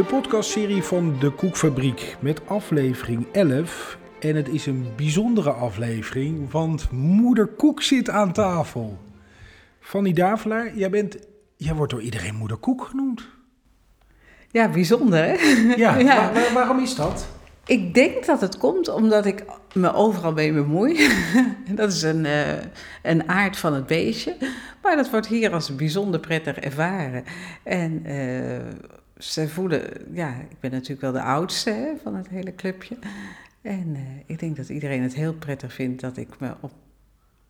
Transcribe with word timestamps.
De 0.00 0.06
podcastserie 0.06 0.82
van 0.82 1.16
De 1.18 1.30
Koekfabriek 1.30 2.16
met 2.20 2.46
aflevering 2.46 3.26
11. 3.32 3.98
En 4.20 4.36
het 4.36 4.48
is 4.48 4.66
een 4.66 4.86
bijzondere 4.96 5.50
aflevering, 5.50 6.50
want 6.50 6.90
moeder 6.90 7.46
Koek 7.46 7.82
zit 7.82 8.10
aan 8.10 8.32
tafel. 8.32 8.98
Fanny 9.80 10.12
Davelaar, 10.12 10.76
jij, 10.76 10.90
bent, 10.90 11.16
jij 11.56 11.74
wordt 11.74 11.92
door 11.92 12.02
iedereen 12.02 12.34
moeder 12.34 12.56
Koek 12.56 12.84
genoemd. 12.84 13.28
Ja, 14.50 14.68
bijzonder 14.68 15.24
hè? 15.24 15.32
Ja, 15.76 15.94
waar- 16.04 16.32
waar- 16.34 16.52
waarom 16.54 16.78
is 16.78 16.94
dat? 16.94 17.28
Ik 17.66 17.94
denk 17.94 18.26
dat 18.26 18.40
het 18.40 18.58
komt 18.58 18.88
omdat 18.88 19.26
ik 19.26 19.44
me 19.74 19.92
overal 19.92 20.32
mee 20.32 20.52
bemoei. 20.52 21.08
dat 21.80 21.92
is 21.92 22.02
een, 22.02 22.26
eh, 22.26 22.52
een 23.02 23.28
aard 23.28 23.56
van 23.56 23.74
het 23.74 23.86
beestje. 23.86 24.36
Maar 24.82 24.96
dat 24.96 25.10
wordt 25.10 25.26
hier 25.26 25.52
als 25.52 25.76
bijzonder 25.76 26.20
prettig 26.20 26.56
ervaren. 26.56 27.24
En 27.62 28.04
eh, 28.04 28.58
ze 29.20 29.48
voelen, 29.48 29.90
ja, 30.12 30.34
ik 30.50 30.60
ben 30.60 30.70
natuurlijk 30.70 31.00
wel 31.00 31.12
de 31.12 31.22
oudste 31.22 31.70
hè, 31.70 31.92
van 32.02 32.14
het 32.14 32.28
hele 32.28 32.54
clubje. 32.54 32.98
En 33.62 33.94
eh, 33.94 34.00
ik 34.26 34.38
denk 34.38 34.56
dat 34.56 34.68
iedereen 34.68 35.02
het 35.02 35.14
heel 35.14 35.34
prettig 35.34 35.72
vindt 35.72 36.00
dat 36.00 36.16
ik 36.16 36.40
me 36.40 36.54
op, 36.60 36.72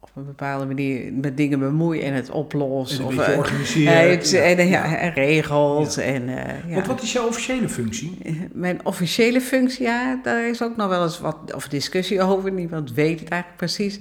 op 0.03 0.11
een 0.15 0.25
bepaalde 0.25 0.67
manier 0.67 1.13
met 1.13 1.37
dingen 1.37 1.59
bemoei 1.59 2.01
en 2.01 2.13
het 2.15 2.31
oplos. 2.31 2.93
En 2.93 2.99
een 3.01 3.05
of, 3.07 3.15
beetje 3.17 3.37
organiseren. 3.37 4.11
het- 4.11 4.33
en, 4.35 4.57
Ja. 4.69 4.85
ja, 4.87 4.97
en 4.97 5.13
regelt. 5.13 5.95
Ja. 5.95 6.03
En. 6.03 6.29
Want 6.69 6.87
wat 6.87 7.03
is 7.03 7.13
jouw 7.13 7.27
officiële 7.27 7.69
functie? 7.69 8.19
Mijn 8.53 8.81
officiële 8.85 9.41
functie, 9.41 9.85
ja, 9.85 10.21
daar 10.23 10.49
is 10.49 10.63
ook 10.63 10.77
nog 10.77 10.89
wel 10.89 11.03
eens 11.03 11.21
wat 11.21 11.37
of 11.55 11.69
discussie 11.69 12.23
over. 12.31 12.53
Niemand 12.53 12.93
weet 12.93 13.21
het 13.21 13.29
eigenlijk 13.29 13.57
precies. 13.61 13.99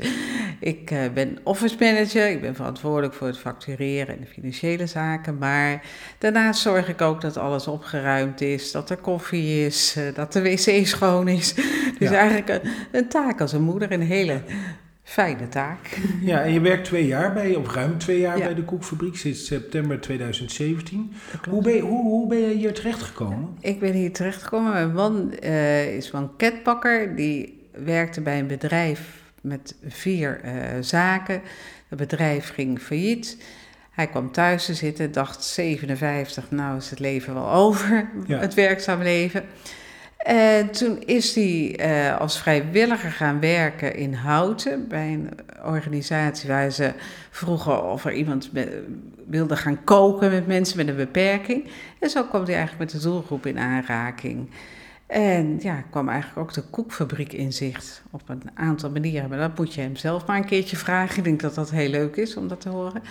Ik 0.60 0.92
eh, 0.92 1.00
ben 1.14 1.38
office 1.44 1.76
manager, 1.80 2.30
ik 2.30 2.42
ben 2.42 2.56
verantwoordelijk 2.56 3.14
voor 3.14 3.28
het 3.28 3.38
factureren 3.38 4.16
en 4.16 4.22
de 4.22 4.28
financiële 4.28 4.88
zaken. 4.88 5.38
Maar 5.38 5.82
daarnaast 6.18 6.62
zorg 6.62 6.90
ik 6.90 7.02
ook 7.02 7.22
dat 7.22 7.38
alles 7.38 7.68
opgeruimd 7.68 8.42
is, 8.42 8.72
dat 8.72 8.90
er 8.90 8.98
koffie 8.98 9.66
is, 9.66 9.96
eh, 9.98 10.04
dat 10.16 10.34
de 10.34 10.42
wc 10.42 10.88
schoon 10.88 11.28
is. 11.28 11.54
Dus 12.00 12.10
Ja. 12.10 12.16
eigenlijk 12.16 12.50
een, 12.50 12.72
een 12.92 13.08
taak 13.08 13.42
als 13.42 13.54
een 13.54 13.62
moeder, 13.62 13.92
een 13.92 14.02
hele 14.02 14.42
fijne 15.10 15.50
taak. 15.50 15.98
Ja, 16.22 16.42
en 16.42 16.54
je 16.54 16.60
werkt 16.62 16.86
twee 16.86 17.06
jaar 17.08 17.34
bij, 17.34 17.56
of 17.56 17.74
ruim 17.74 17.98
twee 17.98 18.20
jaar 18.20 18.38
Ja. 18.38 18.44
bij 18.46 18.56
de 18.56 18.64
Koekfabriek, 18.64 19.16
sinds 19.18 19.46
september 19.46 20.00
2017. 20.02 21.12
Dat 21.32 21.42
klopt. 21.42 21.48
Hoe 21.48 21.64
ben, 21.64 21.74
je, 21.76 21.82
hoe, 21.82 22.02
hoe 22.04 22.28
ben 22.28 22.38
je 22.40 22.56
hier 22.56 22.74
terechtgekomen? 22.74 23.50
Ik 23.60 23.80
ben 23.80 23.94
hier 23.94 24.14
terechtgekomen. 24.14 24.72
Mijn 24.72 24.94
man 24.94 25.34
eh, 25.34 25.96
is 25.96 26.12
banketbakker. 26.12 27.16
Die 27.16 27.68
werkte 27.84 28.22
bij 28.22 28.40
een 28.40 28.48
bedrijf 28.48 29.02
met 29.42 29.76
vier 29.88 30.40
eh, 30.44 30.54
zaken. 30.82 31.42
Het 31.88 31.98
bedrijf 32.00 32.50
ging 32.54 32.80
failliet. 32.80 33.38
Hij 33.92 34.08
kwam 34.08 34.32
thuis 34.32 34.66
te 34.66 34.74
zitten, 34.74 35.12
dacht 35.12 35.44
57, 35.44 36.52
nou 36.52 36.78
is 36.78 36.90
het 36.90 37.00
leven 37.00 37.34
wel 37.34 37.50
over, 37.52 38.10
Ja. 38.28 38.40
het 38.40 38.54
werkzaam 38.54 39.02
leven. 39.02 39.44
En 40.26 40.72
toen 40.72 41.02
is 41.02 41.36
hij 41.36 41.76
eh, 41.76 42.18
als 42.18 42.40
vrijwilliger 42.40 43.12
gaan 43.12 43.40
werken 43.40 43.96
in 43.96 44.14
Houten 44.14 44.88
bij 44.88 45.14
een 45.14 45.30
organisatie 45.64 46.50
waar 46.50 46.72
ze 46.72 46.94
vroegen 47.30 47.84
of 47.84 48.06
er 48.06 48.14
iemand 48.14 48.50
wilde 49.28 49.56
gaan 49.56 49.84
koken 49.84 50.32
met 50.32 50.48
mensen 50.48 50.78
met 50.78 50.88
een 50.88 50.96
beperking. 50.96 51.68
En 52.00 52.10
zo 52.10 52.24
kwam 52.24 52.44
hij 52.44 52.56
eigenlijk 52.56 52.92
met 52.92 53.02
de 53.02 53.08
doelgroep 53.08 53.46
in 53.46 53.60
aanraking. 53.60 54.50
En 55.08 55.58
ja, 55.60 55.84
kwam 55.90 56.10
eigenlijk 56.10 56.40
ook 56.40 56.54
de 56.54 56.62
koekfabriek 56.62 57.34
in 57.34 57.54
zicht 57.54 58.02
op 58.12 58.22
een 58.30 58.44
aantal 58.54 58.90
manieren. 58.90 59.30
Maar 59.30 59.40
dat 59.40 59.58
moet 59.58 59.74
je 59.74 59.82
hem 59.82 59.96
zelf 59.96 60.26
maar 60.26 60.38
een 60.38 60.46
keertje 60.46 60.78
vragen. 60.78 61.18
Ik 61.18 61.24
denk 61.24 61.40
dat 61.40 61.56
dat 61.56 61.72
heel 61.72 61.90
leuk 61.90 62.16
is 62.16 62.36
om 62.36 62.48
dat 62.48 62.62
te 62.62 62.70
horen. 62.70 63.02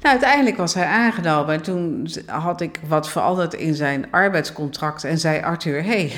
Nou, 0.00 0.16
uiteindelijk 0.16 0.56
was 0.56 0.74
hij 0.74 0.86
aangenomen 0.86 1.54
en 1.54 1.62
toen 1.62 2.08
had 2.26 2.60
ik 2.60 2.80
wat 2.88 3.08
veranderd 3.08 3.54
in 3.54 3.74
zijn 3.74 4.06
arbeidscontract. 4.10 5.04
En 5.04 5.18
zei 5.18 5.42
Arthur, 5.42 5.84
hey, 5.84 6.12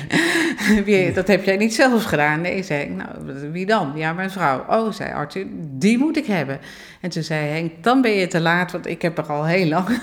dat 1.13 1.27
heb 1.27 1.43
jij 1.43 1.57
niet 1.57 1.75
zelf 1.75 2.03
gedaan? 2.03 2.41
Nee, 2.41 2.63
zei 2.63 2.81
ik, 2.81 2.89
nou, 2.89 3.09
wie 3.51 3.65
dan? 3.65 3.91
Ja, 3.95 4.13
mijn 4.13 4.31
vrouw. 4.31 4.65
Oh, 4.69 4.91
zei 4.91 5.13
Arthur, 5.13 5.45
die 5.59 5.97
moet 5.97 6.17
ik 6.17 6.25
hebben. 6.25 6.59
En 7.01 7.09
toen 7.09 7.23
zei 7.23 7.47
Henk, 7.47 7.71
dan 7.83 8.01
ben 8.01 8.11
je 8.11 8.27
te 8.27 8.39
laat, 8.41 8.71
want 8.71 8.87
ik 8.87 9.01
heb 9.01 9.17
er 9.17 9.25
al 9.25 9.45
heel 9.45 9.67
lang. 9.67 9.87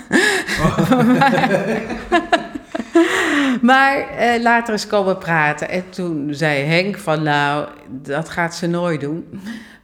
Maar 3.62 3.96
eh, 4.08 4.42
later 4.42 4.72
eens 4.72 4.86
komen 4.86 5.18
praten. 5.18 5.68
En 5.68 5.84
toen 5.90 6.28
zei 6.34 6.64
Henk 6.64 6.98
van 6.98 7.22
nou, 7.22 7.68
dat 7.88 8.28
gaat 8.28 8.54
ze 8.54 8.66
nooit 8.66 9.00
doen. 9.00 9.26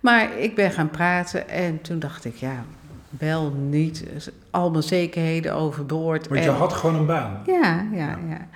Maar 0.00 0.28
ik 0.38 0.54
ben 0.54 0.70
gaan 0.70 0.90
praten 0.90 1.48
en 1.48 1.80
toen 1.82 1.98
dacht 1.98 2.24
ik, 2.24 2.36
ja, 2.36 2.64
wel 3.18 3.52
niet. 3.68 4.04
Al 4.50 4.70
mijn 4.70 4.82
zekerheden 4.82 5.54
overboord. 5.54 6.28
Want 6.28 6.44
je 6.44 6.50
En- 6.50 6.56
had 6.56 6.72
gewoon 6.72 6.96
een 6.96 7.06
baan. 7.06 7.42
ja, 7.46 7.84
ja, 7.92 8.18
ja. 8.28 8.46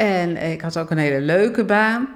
En 0.00 0.36
ik 0.52 0.60
had 0.60 0.78
ook 0.78 0.90
een 0.90 0.98
hele 0.98 1.20
leuke 1.20 1.64
baan. 1.64 2.08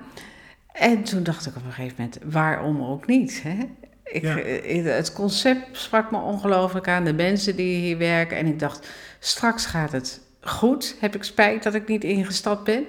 En 0.73 1.03
toen 1.03 1.23
dacht 1.23 1.47
ik 1.47 1.57
op 1.57 1.65
een 1.65 1.73
gegeven 1.73 1.95
moment, 1.99 2.19
waarom 2.25 2.83
ook 2.83 3.07
niet? 3.07 3.41
Hè? 3.43 3.57
Ik, 4.05 4.23
Ja. 4.23 4.39
eh, 4.41 4.85
Het 4.85 5.13
concept 5.13 5.67
sprak 5.73 6.11
me 6.11 6.19
ongelooflijk 6.19 6.89
aan, 6.89 7.05
de 7.05 7.13
mensen 7.13 7.57
die 7.57 7.77
hier 7.77 7.99
werken. 7.99 8.37
En 8.37 8.47
ik 8.47 8.59
dacht, 8.59 8.89
straks 9.19 9.67
gaat 9.67 9.93
het 9.93 10.21
goed. 10.41 10.97
Heb 11.01 11.15
ik 11.15 11.23
spijt 11.25 11.63
dat 11.63 11.75
ik 11.75 11.89
niet 11.89 12.05
ingestapt 12.05 12.65
ben. 12.65 12.87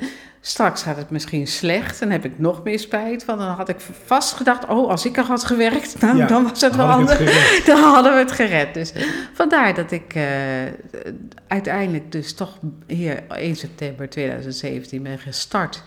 Straks 0.48 0.84
gaat 0.84 0.98
het 0.98 1.10
misschien 1.10 1.48
slecht. 1.48 2.00
Dan 2.00 2.10
heb 2.10 2.26
ik 2.26 2.40
nog 2.40 2.64
meer 2.64 2.80
spijt. 2.80 3.26
Want 3.26 3.40
dan 3.40 3.50
had 3.50 3.70
ik 3.70 3.78
vast 4.06 4.34
gedacht, 4.34 4.66
oh, 4.68 4.90
als 4.90 5.06
ik 5.06 5.18
er 5.18 5.24
had 5.24 5.44
gewerkt, 5.44 5.96
nou, 6.02 6.18
Ja, 6.18 6.28
dan 6.28 6.44
was 6.44 6.62
het 6.62 6.76
wel 6.76 6.88
het 6.88 6.96
anders. 6.96 7.20
Dan 7.66 7.80
hadden 7.80 8.14
we 8.14 8.20
het 8.20 8.32
gered. 8.32 8.74
Dus 8.74 8.94
vandaar 9.34 9.74
dat 9.74 9.92
ik 9.92 10.16
eh, 10.16 10.24
uiteindelijk 11.48 12.12
dus 12.12 12.34
toch 12.34 12.60
hier 12.88 13.24
1 13.28 13.56
september 13.56 14.10
2017 14.10 15.04
ben 15.04 15.20
gestart. 15.20 15.84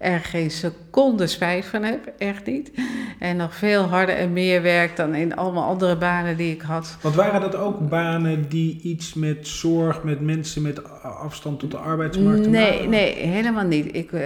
Er 0.00 0.20
geen 0.20 0.50
seconde 0.50 1.26
spijt 1.26 1.64
van 1.64 1.82
heb, 1.82 2.12
echt 2.18 2.46
niet. 2.46 2.72
En 3.18 3.36
nog 3.36 3.54
veel 3.54 3.82
harder 3.82 4.14
en 4.14 4.32
meer 4.32 4.62
werk 4.62 4.96
dan 4.96 5.14
in 5.14 5.36
allemaal 5.36 5.68
andere 5.68 5.96
banen 5.96 6.36
die 6.36 6.54
ik 6.54 6.60
had. 6.60 6.96
Want 7.00 7.14
waren 7.14 7.40
dat 7.40 7.56
ook 7.56 7.88
banen 7.88 8.48
die 8.48 8.80
iets 8.82 9.14
met 9.14 9.48
zorg, 9.48 10.02
met 10.02 10.20
mensen 10.20 10.62
met 10.62 11.02
afstand 11.02 11.58
tot 11.58 11.70
de 11.70 11.76
arbeidsmarkt 11.76 12.42
te 12.42 12.48
maken 12.48 12.64
Nee, 12.64 12.88
nee, 12.88 13.14
helemaal 13.14 13.64
niet. 13.64 13.94
Ik 13.96 14.12
eh, 14.12 14.22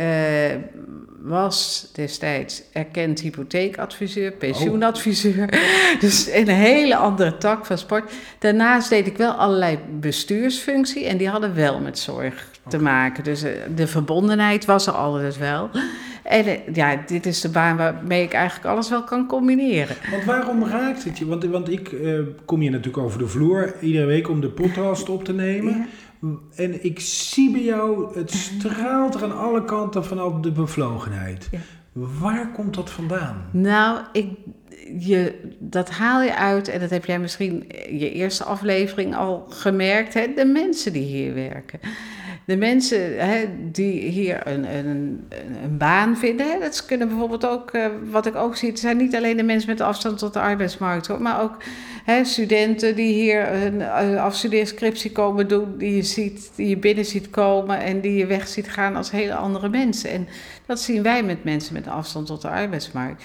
was 1.25 1.89
destijds 1.93 2.63
erkend 2.73 3.21
hypotheekadviseur, 3.21 4.33
pensioenadviseur. 4.33 5.49
Dus 6.01 6.29
een 6.33 6.49
hele 6.49 6.97
andere 6.97 7.39
tak 7.39 7.67
van 7.67 7.79
sport. 7.79 8.13
Daarnaast 8.39 8.89
deed 8.89 9.07
ik 9.07 9.17
wel 9.17 9.33
allerlei 9.33 9.79
bestuursfunctie 10.01 11.07
en 11.07 11.17
die 11.17 11.29
hadden 11.29 11.55
wel 11.55 11.81
met 11.81 11.99
zorg 11.99 12.49
te 12.69 12.79
maken. 12.79 13.25
Dus 13.25 13.43
eh, 13.43 13.53
de 13.75 13.87
verbondenheid 13.87 14.65
was 14.65 14.87
er 14.87 14.93
altijd 14.93 15.39
wel. 15.39 15.71
En 16.23 16.47
eh, 16.47 16.75
ja, 16.75 17.03
dit 17.07 17.27
is 17.27 17.41
de 17.41 17.49
baan 17.49 17.77
waarmee 17.77 18.23
ik 18.23 18.33
eigenlijk 18.33 18.67
alles 18.67 18.91
wel 18.91 19.05
kan 19.05 19.27
combineren. 19.27 19.97
Want 20.11 20.25
waarom 20.25 20.65
raakt 20.65 21.05
het 21.05 21.19
je? 21.19 21.27
Want, 21.27 21.45
want 21.45 21.71
ik 21.71 21.93
eh, 21.93 22.19
kom 22.45 22.61
hier 22.61 22.71
natuurlijk 22.71 23.05
over 23.05 23.19
de 23.19 23.29
vloer 23.29 23.75
iedere 23.81 24.07
week 24.07 24.29
om 24.29 24.41
de 24.41 24.51
podcast 24.51 25.09
op 25.09 25.25
te 25.25 25.33
nemen. 25.33 25.89
En 26.55 26.85
ik 26.85 27.01
zie 27.01 27.51
bij 27.51 27.63
jou, 27.63 28.19
het 28.19 28.31
straalt 28.31 29.15
er 29.15 29.23
aan 29.23 29.39
alle 29.39 29.65
kanten 29.65 30.05
vanaf 30.05 30.41
de 30.41 30.53
bevlogenheid. 30.53 31.49
Ja. 31.51 31.59
Waar 32.21 32.53
komt 32.53 32.75
dat 32.75 32.91
vandaan? 32.91 33.49
Nou, 33.51 34.01
ik, 34.13 34.29
je, 34.99 35.41
dat 35.59 35.91
haal 35.91 36.23
je 36.23 36.37
uit 36.37 36.69
en 36.69 36.81
dat 36.81 36.91
heb 36.91 37.05
jij 37.05 37.19
misschien 37.19 37.65
je 37.91 38.13
eerste 38.13 38.45
aflevering 38.45 39.17
al 39.17 39.47
gemerkt. 39.49 40.15
Hè? 40.15 40.33
De 40.35 40.45
mensen 40.45 40.93
die 40.93 41.03
hier 41.03 41.35
werken. 41.35 41.81
De 42.47 42.57
mensen 42.57 43.27
hè, 43.27 43.45
die 43.71 44.01
hier 44.01 44.47
een, 44.47 44.77
een, 44.77 44.87
een, 44.87 45.27
een 45.63 45.79
baan 45.79 46.17
vinden. 46.17 46.51
Hè? 46.51 46.59
Dat 46.59 46.87
kunnen 46.87 47.09
bijvoorbeeld 47.09 47.47
ook, 47.47 47.71
eh, 47.71 47.87
wat 48.11 48.27
ik 48.27 48.35
ook 48.35 48.57
zie, 48.57 48.69
het 48.69 48.79
zijn 48.79 48.97
niet 48.97 49.17
alleen 49.17 49.37
de 49.37 49.43
mensen 49.43 49.71
met 49.71 49.81
afstand 49.81 50.19
tot 50.19 50.33
de 50.33 50.41
arbeidsmarkt. 50.41 51.07
Hoor, 51.07 51.23
maar 51.23 51.43
ook 51.43 51.57
studenten 52.23 52.97
die 52.97 53.13
hier 53.13 53.53
een 53.53 53.75
uh, 53.75 54.23
afstudeerscriptie 54.23 55.13
komen 55.13 55.49
doen. 55.49 55.79
Die 55.79 55.97
je, 55.97 56.03
ziet, 56.03 56.51
die 56.55 56.69
je 56.69 56.77
binnen 56.77 57.05
ziet 57.05 57.31
komen 57.31 57.81
en 57.81 58.01
die 58.01 58.15
je 58.15 58.27
weg 58.27 58.49
ziet 58.49 58.71
gaan 58.71 58.97
als 58.97 59.11
hele 59.11 59.35
andere 59.35 59.69
mensen. 59.69 60.11
En 60.11 60.29
dat 60.67 60.81
zien 60.81 61.03
wij 61.03 61.23
met 61.23 61.45
mensen 61.45 61.75
met 61.75 61.89
afstand 61.89 62.27
tot 62.27 62.43
de 62.43 62.49
arbeidsmarkt. 62.49 63.23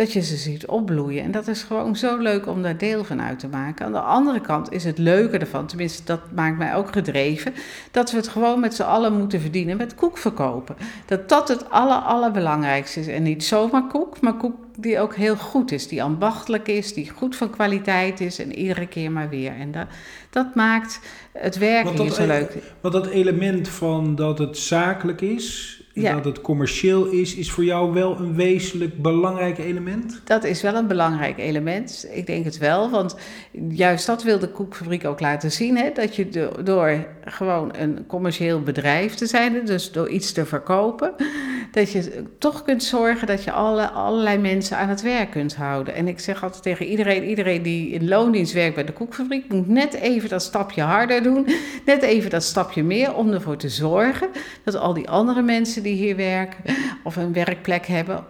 Dat 0.00 0.12
je 0.12 0.20
ze 0.20 0.36
ziet 0.36 0.66
opbloeien. 0.66 1.22
En 1.22 1.30
dat 1.30 1.48
is 1.48 1.62
gewoon 1.62 1.96
zo 1.96 2.18
leuk 2.18 2.46
om 2.46 2.62
daar 2.62 2.76
deel 2.76 3.04
van 3.04 3.22
uit 3.22 3.38
te 3.38 3.48
maken. 3.48 3.86
Aan 3.86 3.92
de 3.92 4.00
andere 4.00 4.40
kant 4.40 4.72
is 4.72 4.84
het 4.84 4.98
leuke 4.98 5.38
ervan, 5.38 5.66
tenminste 5.66 6.04
dat 6.04 6.20
maakt 6.34 6.58
mij 6.58 6.74
ook 6.74 6.92
gedreven, 6.92 7.54
dat 7.90 8.10
we 8.10 8.16
het 8.16 8.28
gewoon 8.28 8.60
met 8.60 8.74
z'n 8.74 8.82
allen 8.82 9.18
moeten 9.18 9.40
verdienen 9.40 9.76
met 9.76 9.94
koek 9.94 10.18
verkopen. 10.18 10.76
Dat 11.06 11.28
dat 11.28 11.48
het 11.48 11.70
aller, 11.70 11.96
allerbelangrijkste 11.96 13.00
is. 13.00 13.06
En 13.06 13.22
niet 13.22 13.44
zomaar 13.44 13.86
koek, 13.86 14.20
maar 14.20 14.34
koek 14.34 14.54
die 14.76 14.98
ook 14.98 15.14
heel 15.14 15.36
goed 15.36 15.72
is, 15.72 15.88
die 15.88 16.02
ambachtelijk 16.02 16.68
is, 16.68 16.94
die 16.94 17.10
goed 17.10 17.36
van 17.36 17.50
kwaliteit 17.50 18.20
is 18.20 18.38
en 18.38 18.54
iedere 18.54 18.86
keer 18.86 19.12
maar 19.12 19.28
weer. 19.28 19.52
En 19.52 19.72
dat, 19.72 19.86
dat 20.30 20.54
maakt 20.54 21.00
het 21.32 21.58
werken 21.58 22.02
hier 22.02 22.12
zo 22.12 22.22
e- 22.22 22.26
leuk. 22.26 22.56
Want 22.80 22.94
dat 22.94 23.06
element 23.06 23.68
van 23.68 24.14
dat 24.14 24.38
het 24.38 24.58
zakelijk 24.58 25.20
is, 25.20 25.78
Ja. 26.00 26.14
dat 26.14 26.24
het 26.24 26.40
commercieel 26.40 27.06
is, 27.06 27.34
is 27.34 27.50
voor 27.50 27.64
jou 27.64 27.92
wel 27.92 28.18
een 28.18 28.34
wezenlijk 28.34 29.02
belangrijk 29.02 29.58
element? 29.58 30.20
Dat 30.24 30.44
is 30.44 30.62
wel 30.62 30.74
een 30.74 30.86
belangrijk 30.86 31.38
element. 31.38 32.06
Ik 32.12 32.26
denk 32.26 32.44
het 32.44 32.58
wel, 32.58 32.90
want 32.90 33.16
juist 33.68 34.06
dat 34.06 34.22
wil 34.22 34.38
de 34.38 34.48
koekfabriek 34.48 35.04
ook 35.04 35.20
laten 35.20 35.52
zien. 35.52 35.76
Hè? 35.76 35.90
Dat 35.94 36.16
je 36.16 36.28
do- 36.28 36.62
door 36.64 37.06
gewoon 37.24 37.70
een 37.78 38.04
commercieel 38.06 38.60
bedrijf 38.62 39.14
te 39.14 39.26
zijn, 39.26 39.64
dus 39.64 39.92
door 39.92 40.08
iets 40.08 40.32
te 40.32 40.46
verkopen, 40.46 41.14
dat 41.70 41.92
je 41.92 42.24
toch 42.38 42.62
kunt 42.62 42.82
zorgen 42.82 43.26
dat 43.26 43.44
je 43.44 43.52
alle, 43.52 43.90
allerlei 43.90 44.38
mensen 44.38 44.76
aan 44.76 44.88
het 44.88 45.02
werk 45.02 45.30
kunt 45.30 45.56
houden. 45.56 45.94
En 45.94 46.08
ik 46.08 46.20
zeg 46.20 46.42
altijd 46.42 46.62
tegen 46.62 46.86
iedereen, 46.86 47.24
iedereen 47.24 47.62
die 47.62 47.90
in 47.90 48.08
loondienst 48.08 48.52
werkt 48.52 48.74
bij 48.74 48.84
de 48.84 48.92
koekfabriek, 48.92 49.48
moet 49.48 49.68
net 49.68 49.94
even 49.94 50.28
dat 50.28 50.42
stapje 50.42 50.82
harder 50.82 51.22
doen, 51.22 51.46
net 51.86 52.02
even 52.02 52.30
dat 52.30 52.42
stapje 52.42 52.82
meer 52.82 53.14
om 53.14 53.32
ervoor 53.32 53.56
te 53.56 53.68
zorgen 53.68 54.28
dat 54.64 54.76
al 54.76 54.94
die 54.94 55.08
andere 55.08 55.42
mensen 55.42 55.82
die 55.82 55.94
hier 55.94 56.16
werken 56.16 56.74
of 57.04 57.16
een 57.16 57.32
werkplek 57.32 57.86
hebben, 57.86 58.24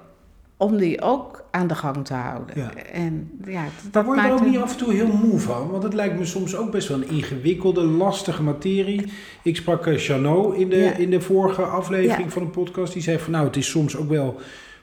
om 0.61 0.77
die 0.77 1.03
ook 1.03 1.45
aan 1.51 1.67
de 1.67 1.75
gang 1.75 2.05
te 2.05 2.15
houden. 2.15 2.55
Ja. 2.59 2.71
En 2.93 3.31
ja, 3.45 3.63
dat 3.83 3.93
Daar 3.93 4.05
word 4.05 4.21
je 4.21 4.27
er 4.27 4.33
ook 4.33 4.41
een- 4.41 4.51
niet 4.51 4.59
af 4.59 4.71
en 4.73 4.77
toe 4.79 4.93
heel 4.93 5.07
moe 5.23 5.39
van? 5.39 5.71
Want 5.71 5.83
het 5.83 5.95
lijkt 5.95 6.19
me 6.19 6.25
soms 6.25 6.57
ook 6.57 6.71
best 6.71 6.89
wel 6.89 6.97
een 7.03 7.09
ingewikkelde, 7.11 7.81
lastige 7.83 8.43
materie. 8.43 9.05
Ik 9.43 9.57
sprak 9.57 9.87
eh, 9.87 9.99
Jeannot 9.99 10.55
in 10.55 10.69
de, 10.69 10.77
Ja. 10.77 10.93
in 10.97 11.11
de 11.11 11.21
vorige 11.21 11.63
aflevering 11.63 12.25
Ja. 12.27 12.31
van 12.33 12.43
een 12.43 12.51
podcast. 12.51 12.93
Die 12.93 13.03
zei 13.03 13.19
van 13.19 13.33
nou, 13.33 13.47
het 13.47 13.57
is 13.57 13.71
soms 13.71 13.97
ook 13.97 14.09
wel 14.09 14.41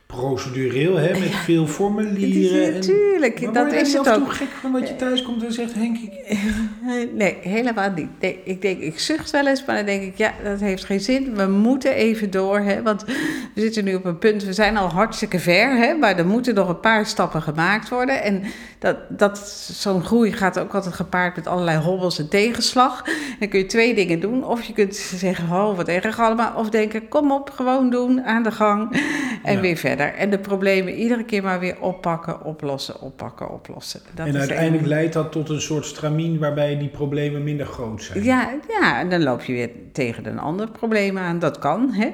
procedureel, 0.07 0.95
hè, 0.95 1.09
met 1.19 1.35
veel 1.35 1.67
formulieren. 1.77 2.65
en, 2.65 2.73
natuurlijk, 2.73 3.41
maar 3.41 3.53
dat 3.53 3.63
word 3.63 3.75
je 3.75 3.85
is 3.85 3.93
het 3.93 4.09
ook. 4.09 4.15
toe 4.15 4.29
gek 4.29 4.47
van 4.47 4.71
dat 4.71 4.87
je 4.87 4.95
thuis 4.95 5.21
komt 5.21 5.43
en 5.43 5.53
zegt 5.53 5.73
Henk, 5.73 5.97
ik... 5.97 6.37
Nee, 7.13 7.37
helemaal 7.41 7.91
niet. 7.95 8.09
Nee, 8.19 8.39
ik 8.43 8.61
denk, 8.61 8.79
ik 8.79 8.99
zucht 8.99 9.31
wel 9.31 9.47
eens, 9.47 9.65
maar 9.65 9.75
dan 9.75 9.85
denk 9.85 10.03
ik, 10.03 10.17
ja, 10.17 10.33
dat 10.43 10.59
heeft 10.59 10.85
geen 10.85 10.99
zin. 10.99 11.35
We 11.35 11.47
moeten 11.47 11.93
even 11.93 12.31
door, 12.31 12.59
hè, 12.59 12.81
want 12.81 13.05
we 13.53 13.61
zitten 13.61 13.83
nu 13.83 13.95
op 13.95 14.05
een 14.05 14.17
punt, 14.17 14.43
we 14.43 14.53
zijn 14.53 14.77
al 14.77 14.87
hartstikke 14.87 15.39
ver, 15.39 15.77
hè, 15.77 15.93
maar 15.93 16.17
er 16.17 16.27
moeten 16.27 16.55
nog 16.55 16.69
een 16.69 16.79
paar 16.79 17.05
stappen 17.05 17.41
gemaakt 17.41 17.89
worden. 17.89 18.23
En 18.23 18.43
dat, 18.79 18.97
dat, 19.09 19.37
zo'n 19.73 20.03
groei 20.03 20.31
gaat 20.31 20.59
ook 20.59 20.73
altijd 20.73 20.93
gepaard 20.93 21.35
met 21.35 21.47
allerlei 21.47 21.77
hobbels 21.77 22.19
en 22.19 22.29
tegenslag. 22.29 23.03
Dan 23.39 23.49
kun 23.49 23.59
je 23.59 23.65
twee 23.65 23.95
dingen 23.95 24.19
doen. 24.19 24.45
Of 24.45 24.63
je 24.63 24.73
kunt 24.73 24.95
zeggen, 24.95 25.51
oh, 25.51 25.75
wat 25.75 25.87
erg 25.87 26.19
allemaal. 26.19 26.55
Of 26.55 26.69
denken, 26.69 27.07
kom 27.07 27.31
op, 27.31 27.49
gewoon 27.49 27.89
doen, 27.89 28.23
aan 28.23 28.43
de 28.43 28.51
gang. 28.51 29.01
En 29.43 29.53
Ja. 29.55 29.59
weer 29.61 29.77
verder. 29.77 30.13
En 30.13 30.29
de 30.29 30.39
problemen 30.39 30.93
iedere 30.93 31.23
keer 31.23 31.43
maar 31.43 31.59
weer 31.59 31.75
oppakken, 31.79 32.43
oplossen, 32.43 33.01
oppakken, 33.01 33.51
oplossen. 33.51 34.01
Dat 34.13 34.27
en 34.27 34.37
uiteindelijk 34.37 34.85
leidt 34.87 35.13
dat 35.13 35.31
tot 35.31 35.49
een 35.49 35.61
soort 35.61 35.85
stramien 35.85 36.39
waarbij 36.39 36.77
die 36.77 36.87
problemen 36.87 37.43
minder 37.43 37.65
groot 37.65 38.03
zijn. 38.03 38.23
Ja, 38.23 38.49
ja, 38.81 38.99
en 38.99 39.09
dan 39.09 39.23
loop 39.23 39.41
je 39.41 39.53
weer 39.53 39.69
tegen 39.91 40.25
een 40.25 40.39
ander 40.39 40.69
probleem 40.71 41.17
aan. 41.17 41.39
Dat 41.39 41.59
kan. 41.59 41.93
Hè? 41.93 42.09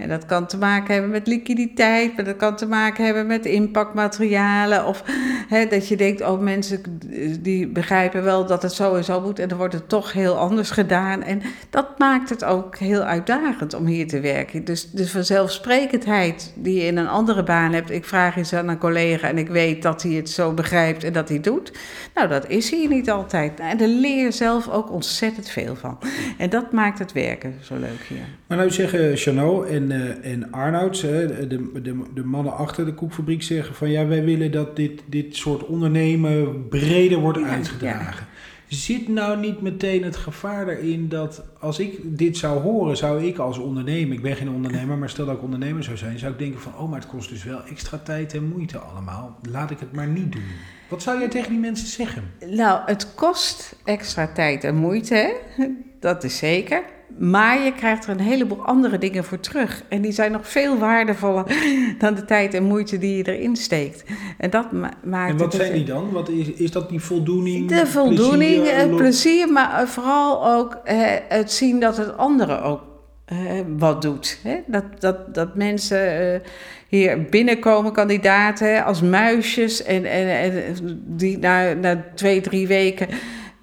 En 0.00 0.08
dat 0.08 0.26
kan 0.26 0.46
te 0.46 0.58
maken 0.58 0.92
hebben 0.92 1.10
met 1.10 1.26
liquiditeit, 1.26 2.16
maar 2.16 2.24
dat 2.24 2.36
kan 2.36 2.56
te 2.56 2.66
maken 2.66 3.04
hebben 3.04 3.26
met 3.26 3.46
inpakmaterialen. 3.46 4.86
Of 4.86 5.02
hè, 5.48 5.66
dat 5.66 5.88
je 5.88 5.96
denkt, 6.04 6.22
oh 6.22 6.40
mensen 6.40 7.00
die 7.40 7.68
begrijpen 7.68 8.22
wel 8.22 8.46
dat 8.46 8.62
het 8.62 8.72
zo 8.72 8.94
en 8.94 9.04
zo 9.04 9.20
moet. 9.20 9.38
En 9.38 9.48
dan 9.48 9.58
wordt 9.58 9.74
het 9.74 9.88
toch 9.88 10.12
heel 10.12 10.38
anders 10.38 10.70
gedaan. 10.70 11.22
En 11.22 11.42
dat 11.70 11.98
maakt 11.98 12.30
het 12.30 12.44
ook 12.44 12.78
heel 12.78 13.00
uitdagend 13.00 13.74
om 13.74 13.86
hier 13.86 14.08
te 14.08 14.20
werken. 14.20 14.64
Dus 14.64 14.90
de 14.90 15.08
vanzelfsprekendheid 15.08 16.52
die 16.54 16.74
je 16.74 16.86
in 16.86 16.96
een 16.96 17.08
andere 17.08 17.42
baan 17.42 17.72
hebt. 17.72 17.90
Ik 17.90 18.04
vraag 18.04 18.36
eens 18.36 18.52
aan 18.52 18.68
een 18.68 18.78
collega 18.78 19.28
en 19.28 19.38
ik 19.38 19.48
weet 19.48 19.82
dat 19.82 20.02
hij 20.02 20.12
het 20.12 20.30
zo 20.30 20.52
begrijpt 20.52 21.04
en 21.04 21.12
dat 21.12 21.28
hij 21.28 21.40
doet. 21.40 21.72
Nou, 22.14 22.28
dat 22.28 22.48
is 22.48 22.70
hier 22.70 22.88
niet 22.88 23.10
altijd. 23.10 23.60
En 23.60 23.76
daar 23.76 23.88
leer 23.88 24.24
je 24.24 24.30
zelf 24.30 24.68
ook 24.68 24.92
ontzettend 24.92 25.48
veel 25.48 25.76
van. 25.76 25.98
En 26.38 26.50
dat 26.50 26.72
maakt 26.72 26.98
het 26.98 27.12
werken 27.12 27.54
zo 27.62 27.76
leuk 27.76 28.02
hier. 28.08 28.26
Maar 28.54 28.62
nou 28.64 28.74
zeggen 28.74 29.16
Chanot 29.16 29.66
en, 29.66 29.90
eh 29.90 30.32
en 30.32 30.52
Arnoud, 30.52 31.00
hè, 31.00 31.46
de, 31.46 31.80
de, 31.82 32.02
de 32.14 32.24
mannen 32.24 32.56
achter 32.56 32.84
de 32.84 32.94
koekfabriek, 32.94 33.42
zeggen 33.42 33.74
van 33.74 33.90
ja, 33.90 34.06
wij 34.06 34.24
willen 34.24 34.52
dat 34.52 34.76
dit, 34.76 35.02
dit 35.06 35.36
soort 35.36 35.66
ondernemen 35.66 36.68
breder 36.68 37.18
wordt 37.18 37.38
Ja, 37.38 37.46
uitgedragen. 37.46 38.26
Zit 38.68 39.08
nou 39.08 39.40
niet 39.40 39.60
meteen 39.60 40.02
het 40.02 40.16
gevaar 40.16 40.68
erin 40.68 41.08
dat 41.08 41.44
als 41.60 41.78
ik 41.78 41.98
dit 42.02 42.36
zou 42.36 42.60
horen, 42.60 42.96
zou 42.96 43.24
ik 43.24 43.38
als 43.38 43.58
ondernemer, 43.58 44.16
ik 44.16 44.22
ben 44.22 44.36
geen 44.36 44.50
ondernemer, 44.50 44.98
maar 44.98 45.10
stel 45.10 45.26
dat 45.26 45.36
ik 45.36 45.42
ondernemer 45.42 45.84
zou 45.84 45.96
zijn, 45.96 46.18
zou 46.18 46.32
ik 46.32 46.38
denken 46.38 46.60
van 46.60 46.76
oh, 46.78 46.90
maar 46.90 47.00
het 47.00 47.08
kost 47.08 47.28
dus 47.28 47.44
wel 47.44 47.64
extra 47.64 47.98
tijd 47.98 48.34
en 48.34 48.48
moeite 48.48 48.78
allemaal. 48.78 49.38
Laat 49.50 49.70
ik 49.70 49.80
het 49.80 49.92
maar 49.92 50.08
niet 50.08 50.32
doen. 50.32 50.42
Wat 50.88 51.02
zou 51.02 51.18
jij 51.18 51.28
tegen 51.28 51.50
die 51.50 51.60
mensen 51.60 51.86
zeggen? 51.88 52.22
Nou, 52.46 52.80
het 52.86 53.14
kost 53.14 53.76
extra 53.84 54.26
tijd 54.26 54.64
en 54.64 54.74
moeite, 54.74 55.14
hè? 55.14 55.66
dat 56.00 56.24
is 56.24 56.36
zeker. 56.36 56.93
Maar 57.18 57.64
je 57.64 57.72
krijgt 57.72 58.04
er 58.04 58.10
een 58.10 58.20
heleboel 58.20 58.64
andere 58.64 58.98
dingen 58.98 59.24
voor 59.24 59.40
terug. 59.40 59.82
En 59.88 60.00
die 60.02 60.12
zijn 60.12 60.32
nog 60.32 60.48
veel 60.48 60.78
waardevoller 60.78 61.44
dan 61.98 62.14
de 62.14 62.24
tijd 62.24 62.54
en 62.54 62.64
moeite 62.64 62.98
die 62.98 63.16
je 63.16 63.34
erin 63.36 63.56
steekt. 63.56 64.04
En 64.38 64.50
dat 64.50 64.72
ma- 64.72 64.92
maakt 65.04 65.30
En 65.30 65.36
wat 65.38 65.52
het 65.52 65.62
zijn 65.62 65.74
die 65.74 65.84
dan? 65.84 66.10
Wat 66.10 66.28
is, 66.28 66.52
is 66.52 66.70
dat 66.70 66.88
die 66.88 67.00
voldoening? 67.00 67.68
De 67.68 67.86
voldoening, 67.86 68.62
plezier, 68.62 68.78
het 68.78 68.96
plezier, 68.96 69.52
maar 69.52 69.80
eh, 69.80 69.86
vooral 69.86 70.46
ook 70.46 70.80
eh, 70.84 70.96
het 71.28 71.52
zien 71.52 71.80
dat 71.80 71.96
het 71.96 72.16
anderen 72.16 72.62
ook 72.62 72.82
eh, 73.24 73.38
wat 73.78 74.02
doet. 74.02 74.38
Hè? 74.42 74.56
Dat, 74.66 74.84
dat, 74.98 75.34
dat 75.34 75.54
mensen 75.54 76.32
eh, 76.34 76.40
hier 76.88 77.22
binnenkomen, 77.22 77.92
kandidaten, 77.92 78.84
als 78.84 79.00
muisjes, 79.02 79.82
en, 79.82 80.04
en, 80.04 80.28
en 80.28 81.02
die 81.06 81.38
na, 81.38 81.72
na 81.72 82.04
twee, 82.14 82.40
drie 82.40 82.66
weken. 82.66 83.08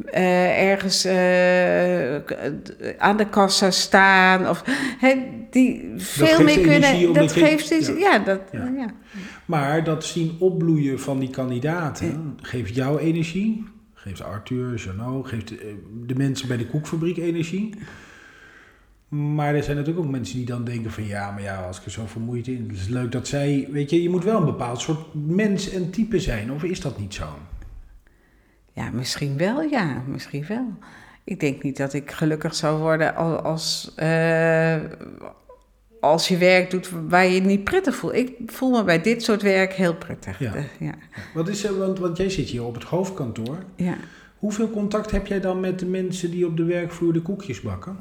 Eh, 0.05 0.69
ergens 0.69 1.05
eh, 1.05 1.13
k- 2.25 2.95
aan 2.97 3.17
de 3.17 3.29
kassa 3.29 3.71
staan. 3.71 4.49
Of, 4.49 4.63
die 5.49 5.91
veel 5.97 6.43
meer 6.43 6.57
energie, 6.57 7.03
kunnen. 7.03 7.13
Dat 7.13 7.31
geeft 7.31 7.69
dus, 7.69 7.87
ja. 7.87 7.93
ja. 7.97 8.19
dat, 8.19 8.41
Ja. 8.51 8.71
ja. 8.77 8.93
Maar 9.45 9.83
dat 9.83 10.03
zien 10.05 10.35
opbloeien 10.39 10.99
van 10.99 11.19
die 11.19 11.29
kandidaten 11.29 12.37
geeft 12.41 12.75
jou 12.75 12.99
energie, 12.99 13.63
geeft 13.93 14.23
Arthur, 14.23 14.75
Janot, 14.75 15.27
geeft 15.27 15.51
eh, 15.57 15.65
de 16.05 16.15
mensen 16.15 16.47
bij 16.47 16.57
de 16.57 16.67
koekfabriek 16.67 17.17
energie. 17.17 17.73
Maar 19.07 19.55
er 19.55 19.63
zijn 19.63 19.77
natuurlijk 19.77 20.05
ook 20.05 20.11
mensen 20.11 20.37
die 20.37 20.45
dan 20.45 20.63
denken 20.63 20.91
van 20.91 21.05
ja, 21.07 21.31
maar 21.31 21.41
ja, 21.41 21.55
als 21.61 21.79
ik 21.79 21.85
er 21.85 21.91
zo 21.91 22.05
vermoeid 22.07 22.47
in, 22.47 22.65
het 22.69 22.77
is 22.77 22.87
leuk 22.87 23.11
dat 23.11 23.27
zij, 23.27 23.67
weet 23.71 23.89
je, 23.89 24.01
je 24.03 24.09
moet 24.09 24.23
wel 24.23 24.37
een 24.39 24.45
bepaald 24.45 24.81
soort 24.81 24.99
mens 25.13 25.69
en 25.69 25.89
type 25.89 26.19
zijn, 26.19 26.51
of 26.51 26.63
is 26.63 26.81
dat 26.81 26.99
niet 26.99 27.13
zo? 27.13 27.25
Ja, 28.73 28.89
misschien 28.91 29.37
wel, 29.37 29.61
ja, 29.61 30.03
misschien 30.07 30.45
wel. 30.47 30.73
Ik 31.23 31.39
denk 31.39 31.63
niet 31.63 31.77
dat 31.77 31.93
ik 31.93 32.11
gelukkig 32.11 32.55
zou 32.55 32.79
worden 32.79 33.15
als, 33.15 33.41
als, 33.43 33.91
eh, 33.95 34.75
als 35.99 36.27
je 36.27 36.37
werk 36.37 36.71
doet 36.71 36.89
waar 37.07 37.25
je 37.25 37.33
je 37.33 37.41
niet 37.41 37.63
prettig 37.63 37.95
voelt. 37.95 38.13
Ik 38.13 38.33
voel 38.45 38.71
me 38.71 38.83
bij 38.83 39.01
dit 39.01 39.23
soort 39.23 39.41
werk 39.41 39.73
heel 39.73 39.95
prettig. 39.95 40.39
Ja. 40.39 40.55
Eh, 40.55 40.63
ja. 40.79 40.93
Wat 41.33 41.47
is 41.47 41.63
er, 41.63 41.77
want, 41.77 41.99
want 41.99 42.17
jij 42.17 42.29
zit 42.29 42.47
hier 42.47 42.63
op 42.63 42.73
het 42.73 42.83
hoofdkantoor. 42.83 43.57
ja. 43.75 43.97
Hoeveel 44.41 44.69
contact 44.69 45.11
heb 45.11 45.27
jij 45.27 45.39
dan 45.39 45.59
met 45.59 45.79
de 45.79 45.85
mensen 45.85 46.31
die 46.31 46.45
op 46.45 46.57
de 46.57 46.63
werkvloer 46.63 47.13
de 47.13 47.21
koekjes 47.21 47.61
bakken? 47.61 47.97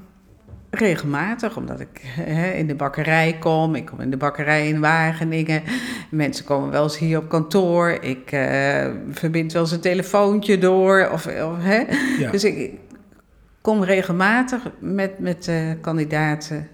Regelmatig, 0.70 1.56
omdat 1.56 1.80
ik 1.80 2.00
hè, 2.04 2.50
in 2.50 2.66
de 2.66 2.74
bakkerij 2.74 3.36
kom. 3.40 3.74
Ik 3.74 3.86
kom 3.86 4.00
in 4.00 4.10
de 4.10 4.16
bakkerij 4.16 4.68
in 4.68 4.80
Wageningen. 4.80 5.62
Mensen 6.10 6.44
komen 6.44 6.70
wel 6.70 6.82
eens 6.82 6.98
hier 6.98 7.18
op 7.18 7.28
kantoor. 7.28 7.88
Ik 8.00 8.32
eh, 8.32 8.86
verbind 9.10 9.52
wel 9.52 9.62
eens 9.62 9.72
een 9.72 9.80
telefoontje 9.80 10.58
door. 10.58 11.08
Of, 11.12 11.26
of. 11.26 11.64
Ja. 12.18 12.30
Dus 12.30 12.44
ik 12.44 12.72
kom 13.60 13.84
regelmatig 13.84 14.62
met, 14.78 15.18
met 15.18 15.48
eh, 15.48 15.56
kandidaten 15.80 16.68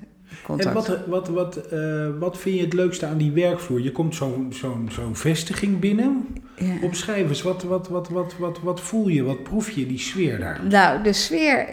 contact. 0.44 0.68
En 0.68 0.74
wat, 0.74 1.06
wat, 1.06 1.28
wat, 1.28 1.56
eh, 1.56 2.06
wat 2.18 2.38
vind 2.38 2.56
je 2.56 2.64
het 2.64 2.72
leukste 2.72 3.06
aan 3.06 3.18
die 3.18 3.32
werkvloer? 3.32 3.80
Je 3.80 3.92
komt 3.92 4.14
zo'n 4.14 4.46
zo'n 4.50 4.88
zo'n 4.92 5.16
vestiging 5.16 5.78
binnen. 5.78 6.26
Ja. 6.56 6.74
Opschrijf 6.82 7.28
eens, 7.28 7.42
wat, 7.42 7.62
wat, 7.62 7.88
wat, 7.88 8.08
wat, 8.08 8.36
wat, 8.38 8.60
wat 8.60 8.80
voel 8.80 9.08
je, 9.08 9.22
wat 9.22 9.42
proef 9.42 9.70
je, 9.70 9.86
die 9.86 9.98
sfeer 9.98 10.38
daar? 10.38 10.60
Nou, 10.68 11.02
de 11.02 11.12
sfeer, 11.12 11.66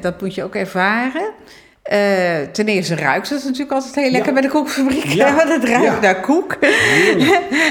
dat 0.00 0.20
moet 0.20 0.34
je 0.34 0.42
ook 0.42 0.54
ervaren. 0.54 1.32
Eh, 1.88 2.40
ten 2.52 2.66
eerste 2.66 2.94
ruikt 2.94 3.28
het 3.30 3.44
natuurlijk 3.44 3.72
altijd 3.72 3.94
heel 3.94 4.10
lekker 4.10 4.28
Ja. 4.28 4.32
bij 4.32 4.42
de 4.42 4.48
koekfabriek. 4.48 5.04
Ja. 5.04 5.34
Want 5.36 5.48
het 5.48 5.64
ruikt 5.64 5.84
Ja. 5.84 6.00
naar 6.00 6.20
koek. 6.20 6.56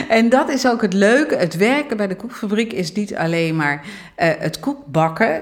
En 0.10 0.30
dat 0.30 0.50
is 0.50 0.68
ook 0.68 0.82
het 0.82 0.94
leuke. 0.94 1.36
Het 1.36 1.58
werken 1.58 1.98
bij 1.98 2.08
de 2.08 2.16
koekfabriek 2.16 2.74
is 2.74 2.92
niet 2.94 3.16
alleen 3.16 3.56
maar 3.56 3.82
eh, 4.16 4.30
het 4.40 4.60
koekbakken. 4.60 5.42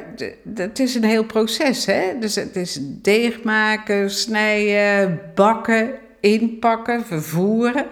Het 0.55 0.79
is 0.79 0.96
een 0.96 1.03
heel 1.03 1.24
proces. 1.25 1.86
Hè? 1.86 2.01
Dus 2.20 2.36
het 2.36 2.55
is 2.55 2.79
deeg 2.82 3.44
maken, 3.44 4.12
snijden, 4.12 5.22
bakken, 5.36 5.89
inpakken, 6.20 7.05
vervoeren. 7.05 7.86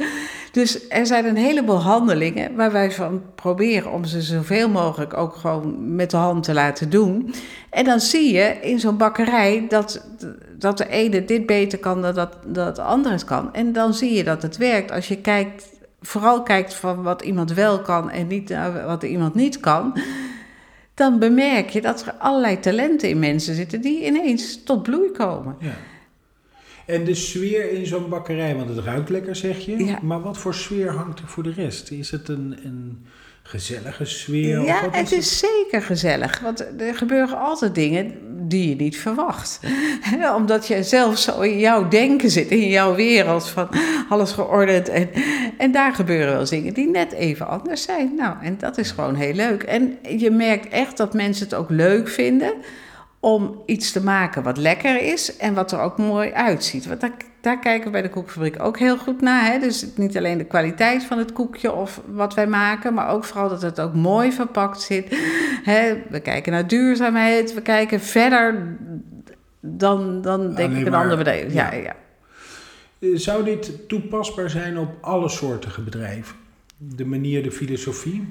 Dus 0.53 0.88
er 0.88 1.05
zijn 1.05 1.25
een 1.25 1.36
heleboel 1.36 1.81
handelingen 1.81 2.55
waar 2.55 2.72
wij 2.72 2.91
van 2.91 3.22
proberen 3.36 3.91
om 3.91 4.05
ze 4.05 4.22
zoveel 4.22 4.69
mogelijk 4.69 5.17
ook 5.17 5.36
gewoon 5.36 5.95
met 5.95 6.12
de 6.12 6.17
hand 6.17 6.43
te 6.43 6.53
laten 6.53 6.89
doen. 6.89 7.33
En 7.69 7.86
dan 7.86 8.00
zie 8.00 8.33
je 8.33 8.57
in 8.62 8.79
zo'n 8.79 8.98
bakkerij 8.98 9.65
dat, 9.69 10.07
dat 10.57 10.77
de 10.77 10.88
ene 10.88 11.25
dit 11.25 11.45
beter 11.45 11.79
kan 11.79 12.01
dan 12.01 12.13
dat, 12.13 12.38
dat 12.45 12.75
de 12.75 12.81
andere 12.81 13.13
het 13.13 13.24
kan. 13.24 13.53
En 13.53 13.74
dan 13.74 13.93
zie 13.93 14.13
je 14.13 14.24
dat 14.24 14.41
het 14.41 14.57
werkt. 14.57 14.91
Als 14.91 15.07
je 15.07 15.17
kijkt, 15.17 15.65
vooral 16.01 16.43
kijkt 16.43 16.74
van 16.74 17.03
wat 17.03 17.22
iemand 17.22 17.53
wel 17.53 17.81
kan 17.81 18.10
en 18.10 18.27
niet 18.27 18.53
wat 18.86 19.03
iemand 19.03 19.36
niet 19.36 19.60
kan. 19.60 19.98
Dan 20.93 21.19
bemerk 21.19 21.69
je 21.69 21.81
dat 21.81 22.01
er 22.01 22.13
allerlei 22.13 22.60
talenten 22.60 23.10
in 23.10 23.19
mensen 23.19 23.55
zitten 23.55 23.81
die 23.81 24.05
ineens 24.05 24.63
tot 24.63 24.83
bloei 24.83 25.12
komen. 25.12 25.55
Ja. 25.60 25.74
En 26.86 27.04
de 27.04 27.16
sfeer 27.16 27.72
in 27.72 27.86
zo'n 27.86 28.10
bakkerij, 28.10 28.56
want 28.56 28.70
het 28.70 28.86
ruikt 28.86 29.10
lekker 29.10 29.36
zeg 29.36 29.60
je. 29.60 29.86
Ja. 29.86 30.00
Maar 30.02 30.22
wat 30.22 30.38
voor 30.38 30.54
sfeer 30.54 30.92
hangt 30.92 31.20
er 31.20 31.28
voor 31.28 31.44
de 31.44 31.54
rest? 31.54 31.92
Is 31.92 32.12
het 32.12 32.28
een, 32.28 32.58
een 32.63 33.06
gezellige 33.44 34.06
sfeer? 34.06 34.60
of 34.60 34.66
Ja, 34.68 34.90
het 34.92 35.12
is 35.12 35.40
zeker 35.40 35.82
gezellig. 35.82 36.40
Want 36.40 36.66
er 36.82 36.96
gebeuren 36.96 37.40
altijd 37.40 37.75
dingen 37.75 38.18
die 38.48 38.70
je 38.70 38.75
niet 38.75 38.98
verwacht. 38.98 39.60
Omdat 40.36 40.68
je 40.68 40.84
zelf 40.84 41.18
zo 41.18 41.40
in 41.40 41.60
jouw 41.60 41.88
denken 41.88 42.30
zit, 42.30 42.50
in 42.50 42.70
jouw 42.70 42.96
wereld 42.96 43.48
van 43.48 43.70
alles 44.10 44.32
geordend. 44.32 44.90
En, 44.90 45.10
en 45.58 45.72
daar 45.72 45.94
gebeuren 45.94 46.34
wel 46.34 46.46
dingen 46.46 46.74
die 46.74 46.90
net 46.90 47.12
even 47.12 47.48
anders 47.48 47.82
zijn. 47.82 48.16
Nou, 48.16 48.36
en 48.42 48.58
dat 48.58 48.78
is 48.78 48.92
gewoon 48.92 49.16
heel 49.16 49.34
leuk. 49.34 49.63
En 49.63 49.98
je 50.18 50.32
merkt 50.32 50.68
echt 50.68 50.98
dat 50.98 51.13
mensen 51.13 51.46
het 51.46 51.54
ook 51.54 51.70
leuk 51.70 52.10
vinden 52.10 52.54
om 53.24 53.62
iets 53.65 53.92
te 53.92 54.03
maken 54.03 54.44
wat 54.44 54.58
lekker 54.58 55.01
is 55.01 55.38
en 55.38 55.53
wat 55.53 55.72
er 55.72 55.80
ook 55.80 55.98
mooi 55.98 56.32
uitziet. 56.32 56.88
Want 56.88 57.01
daar, 57.01 57.12
daar 57.42 57.60
kijken 57.60 57.86
we 57.86 57.92
bij 57.92 58.01
de 58.01 58.10
koekfabriek 58.10 58.63
ook 58.63 58.80
heel 58.80 58.98
goed 58.98 59.22
naar. 59.22 59.46
Hè? 59.46 59.60
Dus 59.60 59.86
niet 59.96 60.18
alleen 60.18 60.38
de 60.38 60.46
kwaliteit 60.46 61.03
van 61.03 61.18
het 61.18 61.34
koekje 61.34 61.74
of 61.74 62.01
wat 62.06 62.34
wij 62.34 62.48
maken, 62.48 62.94
maar 62.94 63.10
ook 63.10 63.24
vooral 63.24 63.50
dat 63.50 63.62
het 63.62 63.80
ook 63.80 63.94
mooi 63.94 64.32
verpakt 64.32 64.82
zit. 64.82 65.18
Hè? 65.63 66.03
We 66.10 66.20
kijken 66.20 66.51
naar 66.51 66.68
duurzaamheid, 66.68 67.53
we 67.53 67.62
kijken 67.62 68.00
verder 68.00 68.77
dan, 69.60 70.22
dan 70.22 70.42
denk 70.42 70.70
Alleen 70.70 70.82
ik 70.82 70.88
een 70.88 70.94
ander 70.94 71.18
bedrijf. 71.18 71.53
Ja, 71.53 71.74
ja. 71.74 71.82
ja. 71.82 71.96
Eh, 73.00 73.10
Zou 73.15 73.44
dit 73.44 73.88
toepasbaar 73.88 74.50
zijn 74.50 74.77
op 74.77 74.89
alle 75.01 75.30
soorten 75.30 75.84
bedrijven? 75.84 76.36
De 76.77 77.06
manier, 77.06 77.44
de 77.44 77.51
filosofie? 77.51 78.27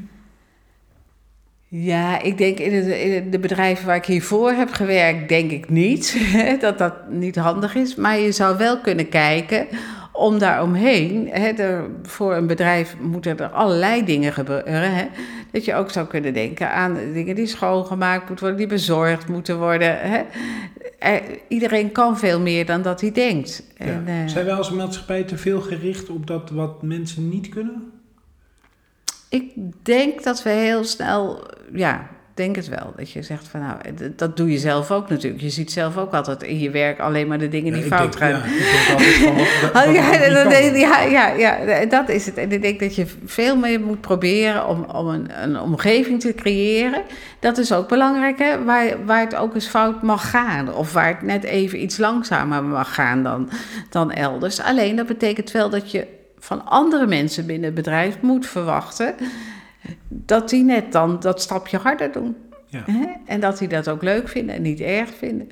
Ja, 1.74 2.22
ik 2.22 2.38
denk 2.38 2.58
in 2.58 2.84
de, 2.84 3.02
in 3.02 3.30
de 3.30 3.38
bedrijven 3.38 3.86
waar 3.86 3.96
ik 3.96 4.04
hiervoor 4.04 4.50
heb 4.50 4.70
gewerkt, 4.72 5.28
denk 5.28 5.50
ik 5.50 5.68
niet 5.70 6.16
dat 6.60 6.78
dat 6.78 6.94
niet 7.10 7.36
handig 7.36 7.74
is. 7.74 7.94
Maar 7.94 8.18
je 8.18 8.32
zou 8.32 8.58
wel 8.58 8.80
kunnen 8.80 9.08
kijken 9.08 9.66
om 10.12 10.38
daaromheen, 10.38 11.28
hè, 11.30 11.48
er, 11.48 11.84
voor 12.02 12.34
een 12.34 12.46
bedrijf 12.46 12.96
moeten 13.00 13.38
er 13.38 13.48
allerlei 13.48 14.04
dingen 14.04 14.32
gebeuren. 14.32 14.94
Hè, 14.94 15.04
dat 15.50 15.64
je 15.64 15.74
ook 15.74 15.90
zou 15.90 16.06
kunnen 16.06 16.34
denken 16.34 16.70
aan 16.72 16.96
dingen 17.12 17.34
die 17.34 17.46
schoongemaakt 17.46 18.28
moeten 18.28 18.46
worden, 18.46 18.56
die 18.68 18.76
bezorgd 18.76 19.28
moeten 19.28 19.58
worden. 19.58 19.98
Hè. 20.00 20.20
Er- 20.98 21.22
iedereen 21.48 21.92
kan 21.92 22.18
veel 22.18 22.40
meer 22.40 22.66
dan 22.66 22.82
dat 22.82 23.00
hij 23.00 23.12
denkt. 23.12 23.62
Ja. 23.78 23.84
En, 23.84 24.04
eh, 24.06 24.14
Zijn 24.26 24.44
wij 24.44 24.54
als 24.54 24.70
maatschappij 24.70 25.22
te 25.22 25.36
veel 25.38 25.60
gericht 25.60 26.08
op 26.08 26.26
dat 26.26 26.50
wat 26.50 26.82
mensen 26.82 27.28
niet 27.28 27.48
kunnen? 27.48 27.92
Ik 29.32 29.52
denk 29.82 30.22
dat 30.22 30.42
we 30.42 30.50
heel 30.50 30.84
snel, 30.84 31.46
ja, 31.72 32.00
ik 32.00 32.38
denk 32.38 32.56
het 32.56 32.68
wel. 32.68 32.92
Dat 32.96 33.10
je 33.10 33.22
zegt 33.22 33.48
van 33.48 33.60
nou, 33.60 33.76
dat 34.16 34.36
doe 34.36 34.50
je 34.50 34.58
zelf 34.58 34.90
ook 34.90 35.08
natuurlijk. 35.08 35.42
Je 35.42 35.50
ziet 35.50 35.72
zelf 35.72 35.96
ook 35.96 36.12
altijd 36.12 36.42
in 36.42 36.58
je 36.58 36.70
werk 36.70 36.98
alleen 37.00 37.28
maar 37.28 37.38
de 37.38 37.48
dingen 37.48 37.72
die 37.72 37.82
Ja, 37.82 37.96
fout 37.96 38.16
gaan. 38.16 38.42
Ja, 40.78 41.02
ja, 41.02 41.28
ja, 41.28 41.86
dat 41.86 42.08
is 42.08 42.26
het. 42.26 42.36
En 42.36 42.52
ik 42.52 42.62
denk 42.62 42.80
dat 42.80 42.94
je 42.94 43.06
veel 43.24 43.56
meer 43.56 43.80
moet 43.80 44.00
proberen 44.00 44.66
om, 44.68 44.84
om 44.84 45.08
een, 45.08 45.42
een 45.42 45.60
omgeving 45.60 46.20
te 46.20 46.34
creëren. 46.34 47.02
Dat 47.40 47.58
is 47.58 47.72
ook 47.72 47.88
belangrijk, 47.88 48.38
hè? 48.38 48.64
Waar, 48.64 49.04
waar 49.04 49.20
het 49.20 49.34
ook 49.34 49.54
eens 49.54 49.68
fout 49.68 50.02
mag 50.02 50.30
gaan. 50.30 50.74
Of 50.74 50.92
waar 50.92 51.08
het 51.08 51.22
net 51.22 51.44
even 51.44 51.82
iets 51.82 51.96
langzamer 51.96 52.64
mag 52.64 52.94
gaan 52.94 53.22
dan, 53.22 53.50
dan 53.90 54.12
elders. 54.12 54.60
Alleen 54.60 54.96
dat 54.96 55.06
betekent 55.06 55.50
wel 55.50 55.70
dat 55.70 55.90
je 55.90 56.20
van 56.42 56.64
andere 56.64 57.06
mensen 57.06 57.46
binnen 57.46 57.64
het 57.64 57.74
bedrijf 57.74 58.20
moet 58.20 58.46
verwachten. 58.46 59.14
dat 60.08 60.48
die 60.48 60.64
net 60.64 60.92
dan 60.92 61.20
dat 61.20 61.42
stapje 61.42 61.76
harder 61.76 62.12
doen. 62.12 62.36
Ja. 62.66 62.84
En 63.26 63.40
dat 63.40 63.58
die 63.58 63.68
dat 63.68 63.88
ook 63.88 64.02
leuk 64.02 64.28
vinden 64.28 64.54
en 64.54 64.62
niet 64.62 64.80
erg 64.80 65.14
vinden. 65.14 65.48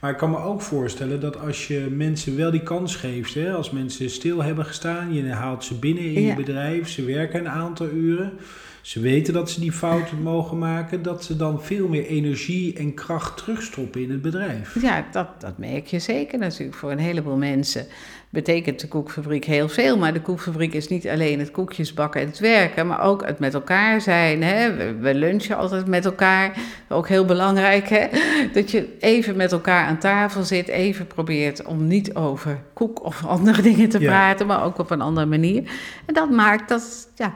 Maar 0.00 0.10
ik 0.10 0.16
kan 0.16 0.30
me 0.30 0.38
ook 0.38 0.62
voorstellen 0.62 1.20
dat 1.20 1.40
als 1.40 1.66
je 1.66 1.88
mensen 1.90 2.36
wel 2.36 2.50
die 2.50 2.62
kans 2.62 2.96
geeft, 2.96 3.34
hè, 3.34 3.52
als 3.52 3.70
mensen 3.70 4.10
stil 4.10 4.42
hebben 4.42 4.64
gestaan, 4.64 5.14
je 5.14 5.32
haalt 5.32 5.64
ze 5.64 5.78
binnen 5.78 6.04
in 6.04 6.22
je 6.22 6.34
bedrijf, 6.34 6.88
ze 6.88 7.04
werken 7.04 7.40
een 7.40 7.48
aantal 7.48 7.88
uren, 7.88 8.32
ze 8.80 9.00
weten 9.00 9.34
dat 9.34 9.50
ze 9.50 9.60
die 9.60 9.72
fouten 9.72 10.22
mogen 10.22 10.58
maken, 10.58 11.02
dat 11.02 11.24
ze 11.24 11.36
dan 11.36 11.62
veel 11.62 11.88
meer 11.88 12.06
energie 12.06 12.76
en 12.76 12.94
kracht 12.94 13.36
terugstoppen 13.36 14.02
in 14.02 14.10
het 14.10 14.22
bedrijf. 14.22 14.82
Ja, 14.82 15.06
dat, 15.10 15.40
dat 15.40 15.58
merk 15.58 15.86
je 15.86 15.98
zeker 15.98 16.38
natuurlijk. 16.38 16.78
Voor 16.78 16.90
een 16.90 16.98
heleboel 16.98 17.36
mensen 17.36 17.86
betekent 18.34 18.80
de 18.80 18.88
koekfabriek 18.88 19.44
heel 19.44 19.68
veel. 19.68 19.98
Maar 19.98 20.12
de 20.12 20.20
koekfabriek 20.20 20.74
is 20.74 20.88
niet 20.88 21.08
alleen 21.08 21.38
het 21.38 21.50
koekjes 21.50 21.94
bakken 21.94 22.20
en 22.20 22.26
het 22.26 22.38
werken, 22.38 22.86
maar 22.86 23.00
ook 23.02 23.26
het 23.26 23.38
met 23.38 23.54
elkaar 23.54 24.00
zijn. 24.00 24.42
Hè? 24.42 24.74
We, 24.76 24.94
we 25.00 25.14
lunchen 25.14 25.56
altijd 25.56 25.86
met 25.86 26.04
elkaar. 26.04 26.56
Ook 26.88 27.08
heel 27.08 27.24
belangrijk, 27.24 27.88
hè? 27.88 28.06
dat 28.52 28.70
je 28.70 28.96
even 29.00 29.36
met 29.36 29.52
elkaar 29.52 29.86
aan 29.86 29.98
tafel 29.98 30.42
zit, 30.42 30.68
even 30.68 31.06
probeert 31.06 31.64
om 31.64 31.86
niet 31.86 32.14
over 32.14 32.58
koek 32.72 33.04
of 33.04 33.24
andere 33.36 33.62
dingen 33.62 33.88
te 33.88 34.00
Ja. 34.00 34.06
praten, 34.08 34.46
maar 34.46 34.64
ook 34.64 34.78
op 34.78 34.90
een 34.90 35.00
andere 35.00 35.26
manier. 35.26 35.62
En 36.06 36.14
dat 36.14 36.30
maakt 36.30 36.68
dat, 36.68 37.08
ja, 37.14 37.32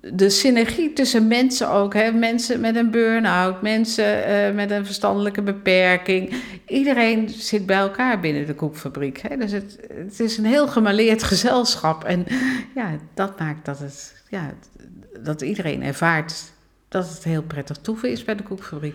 de 0.00 0.30
synergie 0.30 0.92
tussen 0.92 1.28
mensen 1.28 1.70
ook. 1.70 1.94
Hè? 1.94 2.12
Mensen 2.12 2.60
met 2.60 2.76
een 2.76 2.90
burn-out, 2.90 3.62
mensen 3.62 4.24
eh, 4.24 4.54
met 4.54 4.70
een 4.70 4.84
verstandelijke 4.84 5.42
beperking. 5.42 6.34
Iedereen 6.66 7.28
zit 7.28 7.66
bij 7.66 7.76
elkaar 7.76 8.20
binnen 8.20 8.46
de 8.46 8.54
koekfabriek. 8.54 9.18
Hè? 9.18 9.36
Dus 9.36 9.52
het, 9.52 9.78
het 9.92 10.20
is 10.20 10.38
een 10.38 10.44
heel 10.44 10.68
gemaleerd 10.68 11.22
gezelschap. 11.22 12.04
En 12.04 12.26
ja, 12.74 12.96
dat 13.14 13.38
maakt 13.38 13.64
dat, 13.64 13.78
het, 13.78 14.22
ja, 14.28 14.54
dat 15.22 15.42
iedereen 15.42 15.82
ervaart 15.82 16.52
dat 16.88 17.08
het 17.08 17.24
heel 17.24 17.42
prettig 17.42 17.76
toeven 17.76 18.10
is 18.10 18.24
bij 18.24 18.36
de 18.36 18.42
koekfabriek. 18.42 18.94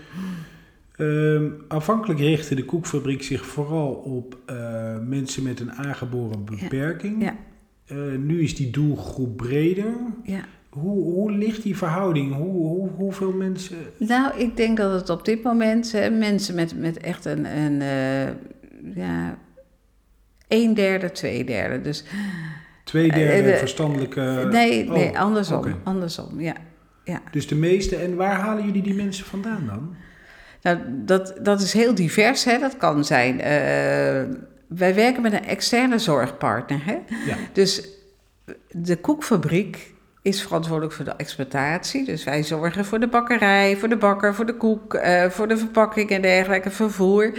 Ehm, 0.95 1.49
aanvankelijk 1.67 2.19
richtte 2.19 2.55
de 2.55 2.65
koekfabriek 2.65 3.23
zich 3.23 3.45
vooral 3.45 3.91
op 3.91 4.37
eh, 4.45 4.55
mensen 4.99 5.43
met 5.43 5.59
een 5.59 5.73
aangeboren 5.73 6.45
beperking. 6.45 7.23
ja. 7.23 7.35
Eh, 7.85 7.97
nu 8.19 8.41
is 8.43 8.55
die 8.55 8.69
doelgroep 8.69 9.37
breder. 9.37 9.93
Ja. 10.23 10.45
Hoe, 10.69 11.03
hoe 11.03 11.31
ligt 11.31 11.63
die 11.63 11.77
verhouding? 11.77 12.33
Hoe, 12.35 12.51
hoe, 12.67 12.89
hoeveel 12.89 13.31
mensen... 13.31 13.77
Nou, 13.97 14.37
ik 14.39 14.57
denk 14.57 14.77
dat 14.77 14.91
het 14.91 15.09
op 15.09 15.25
dit 15.25 15.43
moment 15.43 15.91
hè, 15.91 16.09
mensen 16.09 16.55
met, 16.55 16.79
met 16.79 16.97
echt 16.97 17.25
een, 17.25 17.57
een 17.57 17.81
eh, 17.81 18.27
ja, 18.95 19.37
een 20.47 20.73
derde, 20.73 21.11
twee 21.11 21.43
derde. 21.43 21.81
Dus 21.81 22.03
Twee 22.83 23.11
derde 23.11 23.33
Eh, 23.47 23.51
de- 23.51 23.57
verstandelijke... 23.57 24.47
nee, 24.51 24.85
oh, 24.87 24.91
nee, 24.93 25.19
andersom. 25.19 25.63
Andersom, 25.83 26.41
ja. 26.41 26.55
ja. 27.03 27.21
Dus 27.31 27.47
de 27.47 27.55
meeste. 27.55 27.95
En 27.95 28.15
waar 28.15 28.35
halen 28.39 28.65
jullie 28.65 28.81
die 28.81 28.93
mensen 28.95 29.25
vandaan 29.25 29.65
dan? 29.65 29.95
Nou, 30.61 30.77
dat, 31.05 31.35
dat 31.41 31.61
is 31.61 31.73
heel 31.73 31.95
divers, 31.95 32.43
hè. 32.43 32.59
Dat 32.59 32.77
kan 32.77 33.05
zijn... 33.05 33.39
wij 34.77 34.95
werken 34.95 35.21
met 35.21 35.33
een 35.33 35.45
externe 35.45 35.99
zorgpartner, 35.99 36.81
hè. 36.85 36.97
Ja. 37.25 37.35
Dus 37.53 37.87
de 38.69 38.95
koekfabriek 38.95 39.93
is 40.21 40.41
verantwoordelijk 40.41 40.93
voor 40.93 41.05
de 41.05 41.13
exploitatie. 41.17 42.05
Dus 42.05 42.23
wij 42.23 42.43
zorgen 42.43 42.85
voor 42.85 42.99
de 42.99 43.07
bakkerij, 43.07 43.77
voor 43.77 43.89
de 43.89 43.97
bakker, 43.97 44.35
voor 44.35 44.45
de 44.45 44.57
koek, 44.57 44.93
eh, 44.93 45.29
voor 45.29 45.47
de 45.47 45.57
verpakking 45.57 46.09
en 46.09 46.21
dergelijke, 46.21 46.71
vervoer. 46.71 47.31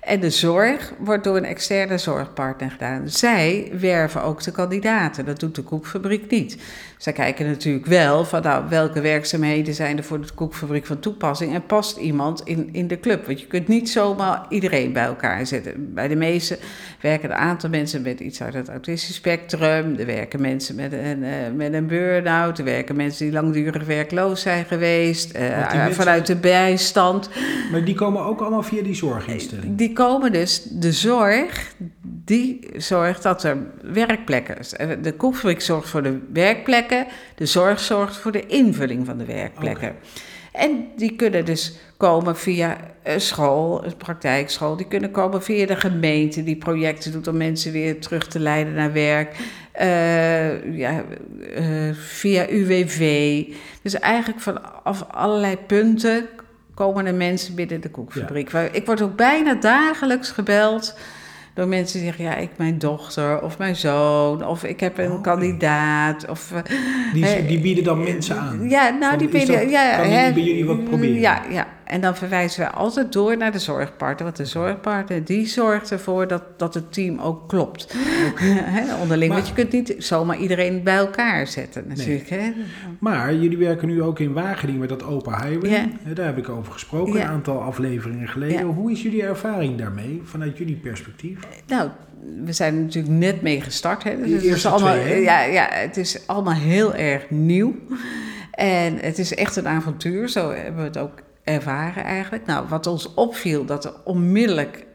En 0.00 0.20
de 0.20 0.30
zorg 0.30 0.92
wordt 0.98 1.24
door 1.24 1.36
een 1.36 1.44
externe 1.44 1.98
zorgpartner 1.98 2.70
gedaan. 2.70 3.08
Zij 3.08 3.72
werven 3.80 4.22
ook 4.22 4.42
de 4.42 4.50
kandidaten. 4.50 5.24
Dat 5.24 5.40
doet 5.40 5.54
de 5.54 5.62
koekfabriek 5.62 6.30
niet. 6.30 6.56
Zij 7.02 7.12
kijken 7.12 7.46
natuurlijk 7.46 7.86
wel 7.86 8.24
van 8.24 8.42
nou, 8.42 8.64
welke 8.68 9.00
werkzaamheden 9.00 9.74
zijn 9.74 9.96
er 9.96 10.04
voor 10.04 10.20
de 10.20 10.32
koekfabriek 10.34 10.86
van 10.86 10.98
toepassing 10.98 11.54
en 11.54 11.66
past 11.66 11.96
iemand 11.96 12.40
in, 12.44 12.68
in 12.72 12.86
de 12.86 13.00
club. 13.00 13.26
Want 13.26 13.40
je 13.40 13.46
kunt 13.46 13.68
niet 13.68 13.90
zomaar 13.90 14.46
iedereen 14.48 14.92
bij 14.92 15.04
elkaar 15.04 15.46
zetten. 15.46 15.94
Bij 15.94 16.08
de 16.08 16.16
meeste 16.16 16.58
werken 17.00 17.30
een 17.30 17.36
aantal 17.36 17.70
mensen 17.70 18.02
met 18.02 18.20
iets 18.20 18.42
uit 18.42 18.54
het 18.54 18.68
autistisch 18.68 19.14
spectrum. 19.14 19.96
Er 19.98 20.06
werken 20.06 20.40
mensen 20.40 20.74
met 20.74 20.92
een, 20.92 21.24
eh, 21.24 21.30
met 21.54 21.72
een 21.72 21.86
burn-out. 21.86 22.58
Er 22.58 22.64
werken 22.64 22.96
mensen 22.96 23.24
die 23.24 23.34
langdurig 23.34 23.84
werkloos 23.84 24.40
zijn 24.40 24.64
geweest. 24.64 25.30
eh, 25.30 25.86
Vanuit 25.90 26.26
de 26.26 26.36
bijstand. 26.36 27.28
Maar 27.70 27.84
die 27.84 27.94
komen 27.94 28.24
ook 28.24 28.40
allemaal 28.40 28.62
via 28.62 28.82
die 28.82 28.94
zorginstelling. 28.94 29.76
Die 29.76 29.92
komen 29.92 30.32
dus, 30.32 30.62
de 30.62 30.92
zorg, 30.92 31.74
die 32.24 32.68
zorgt 32.76 33.22
dat 33.22 33.44
er 33.44 33.56
werkplekken... 33.82 34.56
De 35.02 35.12
koekfabriek 35.12 35.60
zorgt 35.60 35.88
voor 35.88 36.02
de 36.02 36.18
werkplekken, 36.32 36.90
de 37.34 37.46
zorg 37.46 37.80
zorgt 37.80 38.16
voor 38.16 38.32
de 38.32 38.46
invulling 38.46 39.06
van 39.06 39.18
de 39.18 39.24
werkplekken. 39.24 39.96
En 40.52 40.86
die 40.96 41.16
kunnen 41.16 41.44
dus 41.44 41.78
komen 41.96 42.36
via 42.36 42.76
een 43.02 43.20
school, 43.20 43.84
een 43.84 43.96
praktijkschool. 43.96 44.76
Die 44.76 44.88
kunnen 44.88 45.10
komen 45.10 45.42
via 45.42 45.66
de 45.66 45.76
gemeente 45.76 46.44
die 46.44 46.56
projecten 46.56 47.12
doet 47.12 47.26
om 47.26 47.36
mensen 47.36 47.72
weer 47.72 48.00
terug 48.00 48.26
te 48.26 48.38
leiden 48.38 48.74
naar 48.74 48.92
werk. 48.92 49.36
Eh, 49.72 50.76
ja, 50.76 51.04
eh, 51.54 51.64
via 51.94 52.48
UWV. 52.48 53.44
Dus 53.82 53.94
eigenlijk 53.94 54.40
vanaf 54.40 55.04
allerlei 55.10 55.56
punten 55.56 56.26
komen 56.74 57.06
er 57.06 57.14
mensen 57.14 57.54
binnen 57.54 57.80
de 57.80 57.90
koekfabriek. 57.90 58.52
Ik 58.52 58.86
word 58.86 59.02
ook 59.02 59.16
bijna 59.16 59.54
dagelijks 59.54 60.30
gebeld 60.30 60.94
door 61.54 61.66
mensen 61.68 61.98
die 61.98 62.06
zeggen... 62.06 62.24
ja, 62.24 62.34
ik 62.36 62.50
mijn 62.56 62.78
dochter 62.78 63.42
of 63.42 63.58
mijn 63.58 63.76
zoon... 63.76 64.46
of 64.46 64.64
ik 64.64 64.80
heb 64.80 64.98
een 64.98 65.10
Oh, 65.12 65.22
kandidaat. 65.22 66.28
Of, 66.28 66.52
eh, 66.52 66.58
Die, 67.12 67.46
die 67.46 67.60
bieden 67.60 67.84
dan 67.84 68.02
mensen 68.02 68.36
aan. 68.38 68.68
ja, 68.68 68.88
nou, 68.90 69.10
Van, 69.10 69.18
die 69.18 69.28
bieden... 69.28 69.60
dat- 69.60 69.70
ja, 69.70 69.96
kan 69.96 70.02
die 70.08 70.12
bij 70.32 70.42
jullie 70.42 70.64
wat 70.64 70.84
proberen? 70.84 71.20
Ja, 71.20 71.42
ja. 71.50 71.66
En 71.92 72.00
dan 72.00 72.16
verwijzen 72.16 72.64
we 72.64 72.70
altijd 72.70 73.12
door 73.12 73.36
naar 73.36 73.52
de 73.52 73.58
zorgpartner. 73.58 74.24
Want 74.24 74.36
de 74.36 74.44
zorgpartner 74.46 75.24
die 75.24 75.46
zorgt 75.46 75.90
ervoor 75.90 76.26
dat, 76.26 76.42
dat 76.56 76.74
het 76.74 76.92
team 76.92 77.18
ook 77.18 77.48
klopt. 77.48 77.94
Onderling. 79.02 79.32
Maar- 79.32 79.40
want 79.42 79.48
je 79.48 79.54
kunt 79.54 79.72
niet 79.72 79.94
zomaar 79.98 80.36
iedereen 80.38 80.82
bij 80.82 80.96
elkaar 80.96 81.46
zetten 81.46 81.84
natuurlijk. 81.88 82.54
Maar 82.98 83.34
jullie 83.34 83.58
werken 83.58 83.88
nu 83.88 84.02
ook 84.02 84.18
in 84.18 84.32
Wageningen 84.32 84.80
met 84.80 84.88
dat 84.88 85.04
Open 85.04 85.32
Highway. 85.32 85.70
Ja. 85.70 86.12
Daar 86.14 86.26
heb 86.26 86.38
ik 86.38 86.48
over 86.48 86.72
gesproken, 86.72 87.12
Ja. 87.12 87.20
een 87.20 87.28
aantal 87.28 87.60
afleveringen 87.62 88.28
geleden. 88.28 88.58
Ja. 88.66 88.72
Hoe 88.72 88.92
is 88.92 89.02
jullie 89.02 89.22
ervaring 89.22 89.78
daarmee, 89.78 90.20
vanuit 90.24 90.58
jullie 90.58 90.76
perspectief? 90.76 91.38
Nou, 91.66 91.88
we 92.44 92.52
zijn 92.52 92.74
er 92.76 92.82
natuurlijk 92.82 93.14
net 93.14 93.42
mee 93.42 93.60
gestart. 93.60 94.02
Hè? 94.04 94.16
Dus 94.16 94.30
het, 94.32 94.42
is 94.44 94.66
allemaal, 94.66 95.00
twee, 95.00 95.22
ja, 95.22 95.42
ja, 95.42 95.68
het 95.70 95.96
is 95.96 96.26
allemaal 96.26 96.54
heel 96.54 96.94
erg 96.94 97.30
nieuw. 97.30 97.74
En 98.52 98.98
het 98.98 99.18
is 99.18 99.34
echt 99.34 99.56
een 99.56 99.68
avontuur, 99.68 100.28
zo 100.28 100.50
hebben 100.50 100.76
we 100.80 100.86
het 100.88 100.98
ook 100.98 101.12
ervaren 101.44 102.04
eigenlijk. 102.04 102.46
Nou, 102.46 102.68
wat 102.68 102.86
ons 102.86 103.14
opviel, 103.14 103.64
dat 103.64 103.84
er 103.84 103.94
onmiddellijk 104.04 104.86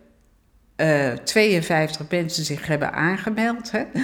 eh 0.76 1.12
52 1.12 2.10
mensen 2.10 2.46
zich 2.46 2.68
hebben 2.68 2.94
aangemeld. 2.94 3.72
Hè? 3.72 3.84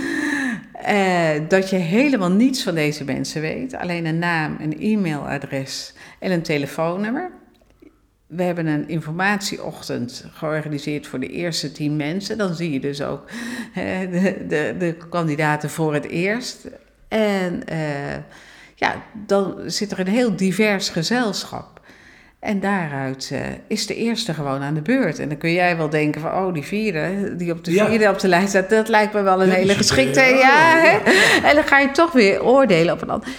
Eh, 0.74 1.30
dat 1.48 1.70
je 1.70 1.76
helemaal 1.76 2.32
niets 2.32 2.64
van 2.64 2.76
deze 2.76 3.04
mensen 3.04 3.42
weet. 3.42 3.76
Alleen 3.76 4.06
een 4.06 4.20
naam, 4.20 4.58
een 4.60 4.80
e-mailadres 4.80 5.94
en 6.20 6.32
een 6.32 6.42
telefoonnummer. 6.42 7.32
We 8.28 8.44
hebben 8.44 8.68
een 8.68 8.88
informatieochtend 8.88 10.26
georganiseerd 10.34 11.08
voor 11.08 11.20
de 11.20 11.28
eerste 11.28 11.72
tien 11.72 11.96
mensen. 11.96 12.38
Dan 12.38 12.56
zie 12.56 12.72
je 12.72 12.80
dus 12.80 13.02
ook 13.02 13.30
de, 13.74 14.46
de, 14.48 14.76
de 14.78 14.98
kandidaten 15.10 15.70
voor 15.70 15.94
het 15.94 16.06
eerst. 16.06 16.68
En 17.08 17.68
eh, 17.68 18.16
ja, 18.76 19.04
dan 19.14 19.56
zit 19.66 19.92
er 19.92 20.00
een 20.00 20.08
heel 20.08 20.36
divers 20.36 20.90
gezelschap. 20.90 21.82
En 22.44 22.60
daaruit 22.60 23.30
eh, 23.34 23.40
is 23.68 23.88
de 23.88 23.96
eerste 23.96 24.34
gewoon 24.34 24.62
aan 24.62 24.74
de 24.74 24.82
beurt. 24.82 25.20
En 25.20 25.30
dan 25.30 25.38
kun 25.38 25.52
jij 25.54 25.78
wel 25.78 25.90
denken 25.90 26.22
van, 26.22 26.32
oh, 26.32 26.54
die 26.54 26.64
vierde, 26.64 27.36
die 27.36 27.52
op 27.52 27.64
de 27.64 27.72
Ja. 27.72 27.86
vierde 27.88 28.10
op 28.10 28.20
de 28.20 28.28
lijst 28.28 28.50
staat, 28.50 28.70
dat 28.70 28.88
lijkt 28.88 29.14
me 29.14 29.22
wel 29.22 29.42
een 29.42 29.48
Ja, 29.48 29.54
hele 29.54 29.74
geschikte. 29.76 30.20
ja. 30.22 30.28
Ja, 30.38 30.80
hè? 30.82 31.12
Ja. 31.12 31.44
En 31.50 31.56
dan 31.56 31.64
ga 31.64 31.80
je 31.80 31.92
toch 31.92 32.12
weer 32.12 32.44
oordelen 32.44 32.94
op 32.94 33.02
een 33.02 33.10
ander. 33.10 33.30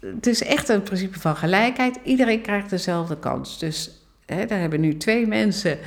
Het 0.00 0.26
is 0.26 0.42
echt 0.42 0.68
een 0.68 0.82
principe 0.82 1.20
van 1.20 1.36
gelijkheid. 1.36 1.98
Iedereen 2.02 2.40
krijgt 2.40 2.70
dezelfde 2.70 3.18
kans. 3.18 3.58
Dus 3.58 3.90
hè, 4.26 4.46
daar 4.46 4.60
hebben 4.60 4.80
nu 4.80 4.96
twee 4.96 5.26
mensen 5.26 5.78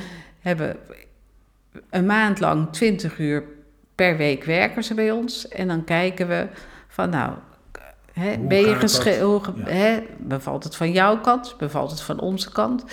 hebben 0.41 0.75
een 1.89 2.05
maand 2.05 2.39
lang 2.39 2.67
20 2.71 3.17
uur 3.19 3.43
per 3.95 4.17
week 4.17 4.43
werken 4.43 4.83
ze 4.83 4.93
bij 4.93 5.11
ons. 5.11 5.47
En 5.47 5.67
dan 5.67 5.83
kijken 5.83 6.27
we 6.27 6.47
van 6.87 7.09
nou, 7.09 7.31
hè, 8.19 8.37
ben 8.37 8.57
je? 8.61 8.77
Ja. 9.65 10.01
Bevalt 10.17 10.63
het 10.63 10.75
van 10.75 10.91
jouw 10.91 11.21
kant? 11.21 11.55
Bevalt 11.57 11.91
het 11.91 12.01
van 12.01 12.19
onze 12.19 12.51
kant? 12.51 12.85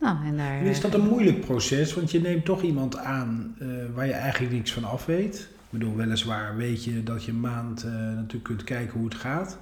Nou, 0.00 0.16
en 0.26 0.36
daar, 0.36 0.58
En 0.58 0.64
is 0.66 0.80
dat 0.80 0.94
een 0.94 1.08
moeilijk 1.08 1.40
proces? 1.40 1.94
Want 1.94 2.10
je 2.10 2.20
neemt 2.20 2.44
toch 2.44 2.62
iemand 2.62 2.96
aan 2.96 3.54
eh, 3.58 3.66
waar 3.94 4.06
je 4.06 4.12
eigenlijk 4.12 4.52
niks 4.52 4.72
van 4.72 4.84
af 4.84 5.04
weet. 5.06 5.36
Ik 5.38 5.80
bedoel, 5.80 5.96
weliswaar 5.96 6.56
weet 6.56 6.84
je 6.84 7.02
dat 7.02 7.24
je 7.24 7.30
een 7.30 7.40
maand 7.40 7.82
eh, 7.82 7.90
natuurlijk 7.92 8.44
kunt 8.44 8.64
kijken 8.64 8.98
hoe 8.98 9.08
het 9.08 9.14
gaat. 9.14 9.58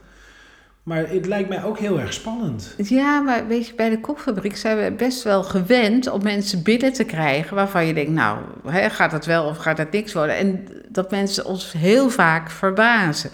Maar 0.82 1.08
het 1.08 1.26
lijkt 1.26 1.48
mij 1.48 1.64
ook 1.64 1.78
heel 1.78 2.00
erg 2.00 2.12
spannend. 2.12 2.74
Ja, 2.76 3.20
maar 3.20 3.46
weet 3.46 3.66
je, 3.66 3.74
bij 3.74 3.90
de 3.90 4.00
koekfabriek 4.00 4.56
zijn 4.56 4.76
we 4.78 4.92
best 4.92 5.22
wel 5.22 5.42
gewend 5.42 6.10
om 6.10 6.22
mensen 6.22 6.62
binnen 6.62 6.92
te 6.92 7.04
krijgen 7.04 7.56
waarvan 7.56 7.86
je 7.86 7.94
denkt, 7.94 8.10
nou, 8.10 8.38
hè, 8.66 8.90
gaat 8.90 9.12
het 9.12 9.26
wel 9.26 9.44
of 9.44 9.56
gaat 9.56 9.78
het 9.78 9.90
niks 9.92 10.12
worden? 10.12 10.36
En 10.36 10.68
dat 10.88 11.10
mensen 11.10 11.44
ons 11.46 11.72
heel 11.72 12.10
vaak 12.10 12.50
verbazen. 12.50 13.30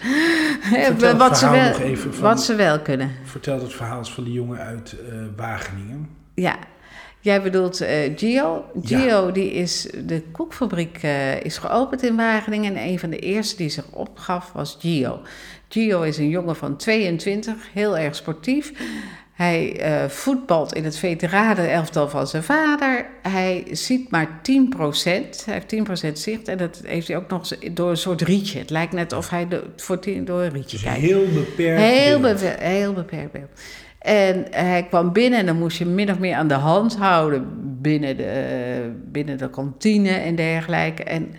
Vertel 0.61 1.17
wat, 1.17 1.39
ze 1.39 1.51
wel, 1.51 1.97
van- 1.97 2.21
wat 2.21 2.43
ze 2.43 2.55
wel 2.55 2.81
kunnen. 2.81 3.11
Vertel 3.25 3.61
het 3.61 3.73
verhaal 3.73 4.05
van 4.05 4.25
die 4.25 4.33
jongen 4.33 4.59
uit 4.59 4.95
eh, 5.09 5.15
Wageningen. 5.37 6.09
Ja, 6.35 6.57
jij 7.29 7.43
bedoelt 7.43 7.81
eh, 7.81 7.97
Gio. 8.17 8.65
Ja. 8.83 8.99
Gio, 8.99 9.33
die 9.33 9.53
is, 9.53 9.89
de 10.05 10.23
koekfabriek 10.33 10.99
eh, 11.03 11.41
is 11.41 11.59
geopend 11.59 12.03
in 12.03 12.17
Wageningen 12.17 12.77
en 12.77 12.89
een 12.89 12.99
van 12.99 13.11
de 13.11 13.19
eerste 13.19 13.57
die 13.57 13.69
zich 13.69 13.85
opgaf 13.91 14.53
was 14.53 14.77
Gio. 14.81 15.21
Gio 15.69 16.03
is 16.03 16.19
een 16.19 16.29
jongen 16.29 16.57
van 16.57 16.77
22, 16.77 17.55
heel 17.73 17.99
erg 17.99 18.15
sportief. 18.17 18.73
Hij 19.33 19.81
eh, 19.81 20.09
voetbalt 20.09 20.75
in 20.75 20.85
het 20.85 20.97
veteranenelftal 20.99 22.09
van 22.09 22.27
zijn 22.27 22.43
vader. 22.43 23.07
Hij 23.23 23.67
ziet 23.71 24.11
maar 24.11 24.27
10%. 24.27 24.33
Hij 25.45 25.63
heeft 25.69 25.75
10% 26.09 26.13
zicht 26.13 26.49
en 26.49 26.59
dat 26.59 26.81
heeft 26.85 27.09
hij 27.09 27.17
ook 27.17 27.29
nog 27.29 27.49
door 27.73 27.91
een 27.91 27.97
soort 27.97 28.21
rietje. 28.23 28.59
Het 28.59 28.71
lijkt 28.71 28.93
net 28.93 29.13
of 29.13 29.31
hij 29.31 29.49
de, 29.49 29.63
voor 29.77 29.99
tien- 29.99 30.25
door 30.25 30.43
een 30.43 30.51
rietje 30.53 30.77
Dus 30.77 30.83
kijkt. 30.87 31.01
heel 31.01 31.25
beperkt. 31.35 31.81
Heel, 31.83 32.21
beeld. 32.21 32.35
beperkt, 32.41 32.61
heel 32.63 32.93
beperkt 32.93 33.33
beeld. 33.33 33.51
En 33.99 34.47
hij 34.51 34.87
kwam 34.89 35.13
binnen 35.13 35.39
en 35.39 35.47
dan 35.47 35.59
moest 35.59 35.79
je 35.79 35.87
min 35.87 36.11
of 36.11 36.19
meer 36.19 36.35
aan 36.35 36.49
de 36.49 36.55
hand 36.55 36.97
houden 36.97 37.47
binnen 37.81 38.17
de, 38.17 38.93
binnen 39.05 39.39
de 39.39 39.51
kantine 39.51 40.11
en 40.11 40.35
dergelijke. 40.35 41.05
En 41.05 41.35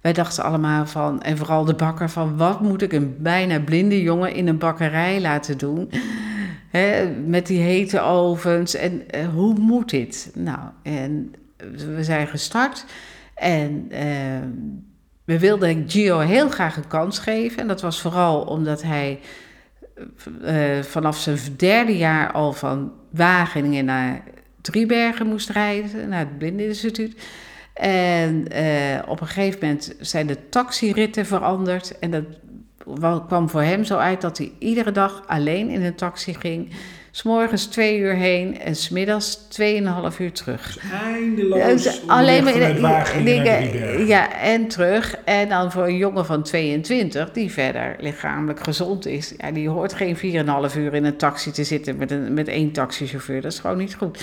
wij 0.00 0.12
dachten 0.12 0.44
allemaal 0.44 0.86
van, 0.86 1.22
en 1.22 1.36
vooral 1.36 1.64
de 1.64 1.74
bakker, 1.74 2.10
van 2.10 2.36
wat 2.36 2.60
moet 2.60 2.82
ik 2.82 2.92
een 2.92 3.16
bijna 3.18 3.60
blinde 3.60 4.02
jongen 4.02 4.34
in 4.34 4.48
een 4.48 4.58
bakkerij 4.58 5.20
laten 5.20 5.58
doen? 5.58 5.90
Met 7.26 7.46
die 7.46 7.60
hete 7.60 8.00
ovens 8.00 8.74
en 8.74 9.10
eh, 9.10 9.28
hoe 9.28 9.54
moet 9.58 9.90
dit? 9.90 10.30
Nou, 10.34 10.58
en 10.82 11.34
we 11.94 12.04
zijn 12.04 12.26
gestart 12.26 12.84
en 13.34 13.86
eh, 13.90 14.06
we 15.24 15.38
wilden 15.38 15.84
Gio 15.90 16.18
heel 16.18 16.48
graag 16.48 16.76
een 16.76 16.88
kans 16.88 17.18
geven. 17.18 17.58
En 17.58 17.68
dat 17.68 17.80
was 17.80 18.00
vooral 18.00 18.40
omdat 18.40 18.82
hij 18.82 19.18
eh, 20.42 20.82
vanaf 20.82 21.18
zijn 21.18 21.38
derde 21.56 21.96
jaar 21.96 22.32
al 22.32 22.52
van 22.52 22.92
Wageningen 23.10 23.84
naar 23.84 24.22
Driebergen 24.60 25.26
moest 25.26 25.48
rijden, 25.50 26.08
naar 26.08 26.18
het 26.18 26.38
Blindeninstituut. 26.38 27.22
En 27.74 28.48
eh, 28.48 29.02
op 29.08 29.20
een 29.20 29.26
gegeven 29.26 29.58
moment 29.62 29.94
zijn 30.00 30.26
de 30.26 30.48
taxiritten 30.48 31.26
veranderd. 31.26 31.98
En 31.98 32.10
dat 32.10 32.24
wa- 32.84 33.24
kwam 33.26 33.48
voor 33.48 33.62
hem 33.62 33.84
zo 33.84 33.96
uit 33.96 34.20
dat 34.20 34.38
hij 34.38 34.52
iedere 34.58 34.92
dag 34.92 35.22
alleen 35.26 35.68
in 35.68 35.82
een 35.82 35.94
taxi 35.94 36.34
ging. 36.34 36.70
S'morgens 37.10 37.66
twee 37.66 37.98
uur 37.98 38.14
heen 38.14 38.60
en 38.60 38.76
smiddags 38.76 39.34
tweeënhalf 39.48 40.18
uur 40.18 40.32
terug. 40.32 40.72
Dus 40.72 40.90
eindeloos 40.92 41.82
dus 41.82 42.00
alleen 42.06 42.44
maar 42.80 43.22
dingen- 43.24 44.06
ja, 44.06 44.40
en 44.40 44.68
terug. 44.68 45.16
En 45.24 45.48
dan 45.48 45.72
voor 45.72 45.84
een 45.84 45.96
jongen 45.96 46.26
van 46.26 46.42
22, 46.42 47.30
die 47.30 47.50
verder 47.50 47.96
lichamelijk 47.98 48.64
gezond 48.64 49.06
is, 49.06 49.34
ja, 49.36 49.50
die 49.50 49.68
hoort 49.68 49.94
geen 49.94 50.16
4,5 50.16 50.76
uur 50.76 50.94
in 50.94 51.04
een 51.04 51.16
taxi 51.16 51.50
te 51.50 51.64
zitten 51.64 51.96
met, 51.96 52.10
een, 52.10 52.34
met 52.34 52.48
één 52.48 52.72
taxichauffeur. 52.72 53.40
Dat 53.40 53.52
is 53.52 53.58
gewoon 53.58 53.78
niet 53.78 53.94
goed. 53.94 54.22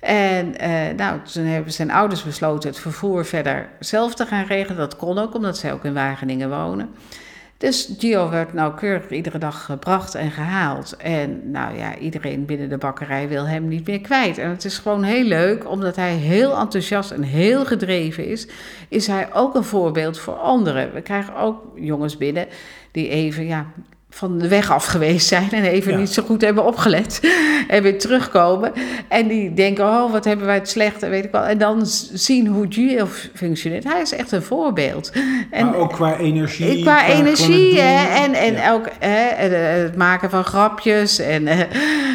En 0.00 0.58
eh, 0.58 0.70
nou, 0.96 1.20
toen 1.32 1.44
hebben 1.44 1.72
zijn 1.72 1.90
ouders 1.90 2.22
besloten 2.22 2.68
het 2.68 2.78
vervoer 2.78 3.24
verder 3.24 3.68
zelf 3.80 4.14
te 4.14 4.26
gaan 4.26 4.44
regelen. 4.44 4.76
Dat 4.76 4.96
kon 4.96 5.18
ook, 5.18 5.34
omdat 5.34 5.58
zij 5.58 5.72
ook 5.72 5.84
in 5.84 5.94
Wageningen 5.94 6.50
wonen. 6.50 6.88
Dus 7.58 7.92
Gio 7.98 8.30
werd 8.30 8.52
nauwkeurig 8.52 9.10
iedere 9.10 9.38
dag 9.38 9.64
gebracht 9.64 10.14
en 10.14 10.30
gehaald. 10.30 10.96
En 10.96 11.50
nou 11.50 11.78
ja, 11.78 11.98
iedereen 11.98 12.44
binnen 12.44 12.68
de 12.68 12.78
bakkerij 12.78 13.28
wil 13.28 13.46
hem 13.46 13.68
niet 13.68 13.86
meer 13.86 14.00
kwijt. 14.00 14.38
En 14.38 14.50
het 14.50 14.64
is 14.64 14.78
gewoon 14.78 15.02
heel 15.02 15.24
leuk, 15.24 15.68
omdat 15.68 15.96
hij 15.96 16.14
heel 16.14 16.58
enthousiast 16.58 17.10
en 17.10 17.22
heel 17.22 17.64
gedreven 17.64 18.26
is, 18.26 18.46
is 18.88 19.06
hij 19.06 19.32
ook 19.32 19.54
een 19.54 19.64
voorbeeld 19.64 20.18
voor 20.18 20.34
anderen. 20.34 20.92
We 20.92 21.00
krijgen 21.00 21.36
ook 21.36 21.62
jongens 21.74 22.16
binnen 22.16 22.46
die 22.90 23.08
even 23.08 23.46
ja, 23.46 23.66
van 24.16 24.38
de 24.38 24.48
weg 24.48 24.70
af 24.70 24.84
geweest 24.84 25.26
zijn 25.26 25.50
en 25.50 25.62
even 25.64 25.92
Ja. 25.92 25.98
niet 25.98 26.10
zo 26.12 26.22
goed 26.22 26.40
hebben 26.40 26.64
opgelet. 26.64 27.20
En 27.68 27.82
weer 27.82 27.98
terugkomen. 27.98 28.72
En 29.08 29.28
die 29.28 29.54
denken, 29.54 29.84
oh, 29.84 30.12
wat 30.12 30.24
hebben 30.24 30.46
wij 30.46 30.54
het 30.54 30.68
slecht 30.68 31.02
en 31.02 31.10
weet 31.10 31.24
ik 31.24 31.30
wel. 31.30 31.42
En 31.42 31.58
dan 31.58 31.86
zien 32.12 32.46
hoe 32.46 32.66
Gio 32.68 33.06
functioneert. 33.34 33.84
Hij 33.84 34.00
is 34.00 34.12
echt 34.12 34.32
een 34.32 34.42
voorbeeld. 34.42 35.12
En, 35.50 35.66
maar 35.66 35.74
ook 35.74 35.92
qua 35.92 36.16
energie. 36.16 36.82
qua 36.82 36.98
gewoon 36.98 37.20
energie 37.20 37.80
hè, 37.80 38.22
en, 38.24 38.34
en 38.34 38.52
Ja. 38.52 38.72
ook 38.72 38.88
hè, 38.98 39.48
het, 39.48 39.96
maken 39.96 40.30
van 40.30 40.44
grapjes. 40.44 41.18
En, 41.18 41.46
eh, 41.46 41.58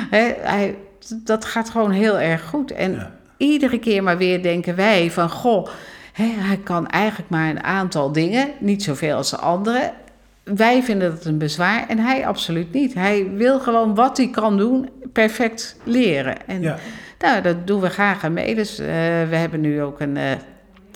hè, 0.10 0.34
hij, 0.42 0.76
dat 1.24 1.46
gaat 1.46 1.70
gewoon 1.70 1.92
heel 1.92 2.20
erg 2.20 2.44
goed. 2.44 2.72
En 2.72 2.92
Ja. 2.92 3.12
iedere 3.38 3.80
keer 3.80 4.04
maar 4.04 4.18
weer 4.18 4.44
denken 4.44 4.76
wij 4.76 5.12
van... 5.12 5.30
goh, 5.30 5.68
hè, 6.14 6.32
hij 6.38 6.60
kan 6.64 6.88
eigenlijk 6.88 7.30
maar 7.30 7.50
een 7.50 7.64
aantal 7.64 8.12
dingen. 8.12 8.48
Niet 8.60 8.84
zoveel 8.84 9.16
als 9.16 9.30
de 9.30 9.38
anderen. 9.38 9.92
Wij 10.44 10.84
vinden 10.84 11.12
dat 11.12 11.26
een 11.26 11.38
bezwaar 11.38 11.88
en 11.88 12.00
hij 12.00 12.28
absoluut 12.28 12.74
niet. 12.74 12.94
Hij 12.94 13.32
wil 13.34 13.60
gewoon 13.60 13.96
wat 13.96 14.18
hij 14.18 14.30
kan 14.30 14.58
doen 14.58 14.90
perfect 15.14 15.76
leren. 15.84 16.48
En 16.48 16.62
Ja. 16.62 16.78
nou, 17.20 17.42
dat 17.42 17.68
doen 17.68 17.82
we 17.82 17.90
graag 17.90 18.24
aan 18.24 18.34
mee. 18.34 18.56
Dus 18.56 18.80
eh, 18.80 18.86
we 19.30 19.36
hebben 19.36 19.62
nu 19.62 19.82
ook 19.82 20.00
een, 20.00 20.18
eh, 20.18 20.32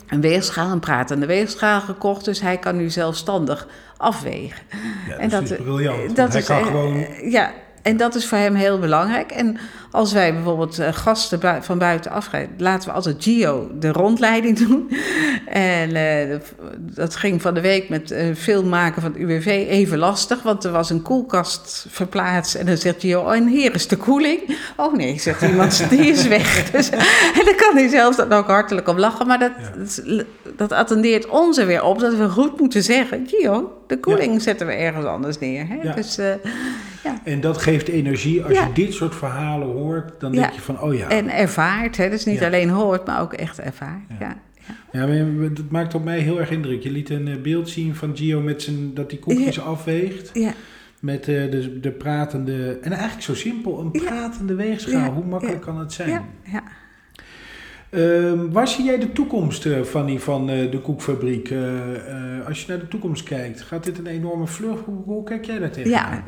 een 0.07 0.21
weegschaal, 0.21 0.71
een 0.71 0.79
pratende 0.79 1.25
weegschaal 1.25 1.81
gekocht. 1.81 2.25
Dus 2.25 2.41
hij 2.41 2.57
kan 2.57 2.77
nu 2.77 2.89
zelfstandig 2.89 3.67
afwegen. 3.97 4.63
Ja, 5.07 5.15
en 5.15 5.29
dat, 5.29 5.41
is 5.49 5.57
briljant. 5.57 6.03
want 6.03 6.15
dat 6.15 6.31
hij 6.31 6.41
is, 6.41 6.47
kan 6.47 6.59
eh, 6.59 6.65
gewoon 6.65 6.95
eh, 6.95 7.31
ja, 7.31 7.51
En 7.81 7.97
dat 7.97 8.15
is 8.15 8.27
voor 8.27 8.37
hem 8.37 8.55
heel 8.55 8.79
belangrijk. 8.79 9.31
En 9.31 9.57
als 9.95 10.13
wij 10.13 10.33
bijvoorbeeld 10.33 10.79
uh, 10.79 10.87
gasten 10.91 11.39
bui 11.39 11.61
van 11.61 11.77
buitenaf 11.77 12.25
gaan, 12.25 12.47
laten 12.57 12.89
we 12.89 12.95
altijd 12.95 13.15
Gio 13.19 13.69
de 13.79 13.91
rondleiding 13.91 14.57
doen. 14.67 14.91
En 15.45 15.89
uh, 15.89 16.37
dat 16.77 17.15
ging 17.15 17.41
van 17.41 17.53
de 17.53 17.61
week 17.61 17.89
met 17.89 18.11
uh, 18.11 18.35
film 18.35 18.69
maken 18.69 19.01
van 19.01 19.11
het 19.11 19.21
UWV 19.21 19.45
even 19.69 19.97
lastig, 19.97 20.41
want 20.41 20.63
er 20.63 20.71
was 20.71 20.89
een 20.89 21.01
koelkast 21.01 21.85
verplaatst. 21.89 22.55
En 22.55 22.65
dan 22.65 22.77
zegt 22.77 22.99
Gio, 22.99 23.21
oh, 23.21 23.35
en 23.35 23.47
hier 23.47 23.73
is 23.73 23.87
de 23.87 23.97
koeling. 23.97 24.57
Oh 24.77 24.93
nee, 24.93 25.19
zegt 25.19 25.41
iemand, 25.41 25.85
die 25.89 26.05
is 26.05 26.27
weg. 26.27 26.71
Dus, 26.71 26.89
en 26.89 27.45
dan 27.45 27.55
kan 27.55 27.75
hij 27.75 27.87
zelf 27.87 28.15
dan 28.15 28.33
ook 28.33 28.47
hartelijk 28.47 28.87
om 28.87 28.99
lachen. 28.99 29.27
Maar 29.27 29.39
dat, 29.39 29.51
ja. 30.05 30.23
dat, 30.55 30.71
attendeert 30.71 31.27
ons 31.27 31.57
er 31.57 31.67
weer 31.67 31.83
op 31.83 31.99
dat 31.99 32.15
we 32.15 32.29
goed 32.29 32.59
moeten 32.59 32.83
zeggen, 32.83 33.27
Gio, 33.27 33.81
de 33.87 33.99
koeling 33.99 34.33
ja. 34.33 34.39
zetten 34.39 34.67
we 34.67 34.73
ergens 34.73 35.05
anders 35.05 35.39
neer. 35.39 35.67
Hè? 35.67 35.75
Ja. 35.83 35.93
Dus, 35.93 36.15
ja. 37.03 37.21
En 37.23 37.41
dat 37.41 37.57
geeft 37.57 37.87
energie. 37.87 38.43
Als 38.43 38.57
je 38.57 38.67
dit 38.73 38.93
soort 38.93 39.15
verhalen 39.15 39.67
hoort, 39.67 39.84
dan 40.19 40.31
denk 40.31 40.51
je 40.51 40.61
van, 40.61 40.81
oh 40.81 40.95
ja. 40.95 41.09
En 41.09 41.29
ervaart, 41.29 41.97
hè? 41.97 42.09
dus 42.09 42.25
niet 42.25 42.43
alleen 42.43 42.69
hoort, 42.69 43.05
maar 43.05 43.21
ook 43.21 43.33
echt 43.33 43.59
ervaart. 43.59 44.01
Ja. 44.19 44.37
Ja, 44.91 45.05
dat 45.49 45.69
maakt 45.69 45.95
op 45.95 46.03
mij 46.03 46.19
heel 46.19 46.39
erg 46.39 46.51
indruk. 46.51 46.83
Je 46.83 46.91
liet 46.91 47.09
een 47.09 47.39
beeld 47.43 47.69
zien 47.69 47.95
van 47.95 48.17
Gio 48.17 48.41
met 48.41 48.61
zijn, 48.61 48.93
dat 48.93 49.11
hij 49.11 49.19
koekjes 49.19 49.61
afweegt. 49.61 50.29
Ja. 50.33 50.53
Met 50.99 51.27
uh, 51.27 51.51
de, 51.51 51.79
de 51.79 51.91
pratende, 51.91 52.77
en 52.81 52.91
eigenlijk 52.91 53.23
zo 53.23 53.35
simpel, 53.35 53.79
een 53.79 53.91
pratende 53.91 54.55
weegschaal. 54.55 55.11
Hoe 55.11 55.25
makkelijk 55.25 55.61
kan 55.61 55.79
het 55.79 55.93
zijn? 55.93 56.09
Ja, 56.09 56.23
ja. 56.43 56.63
Waar 58.51 58.67
zie 58.67 58.85
jij 58.85 58.99
de 58.99 59.11
toekomst, 59.11 59.65
uh, 59.65 59.81
Fanny, 59.81 60.19
van 60.19 60.49
uh, 60.49 60.71
de 60.71 60.79
koekfabriek? 60.81 61.53
als 62.47 62.61
je 62.61 62.65
naar 62.67 62.79
de 62.79 62.87
toekomst 62.87 63.23
kijkt, 63.23 63.61
gaat 63.61 63.83
dit 63.83 63.97
een 63.97 64.07
enorme 64.07 64.47
vlucht? 64.47 64.83
Hoe, 65.05 65.23
kijk 65.23 65.45
jij 65.45 65.59
daar 65.59 65.69
tegen? 65.69 65.89
Ja, 65.89 66.23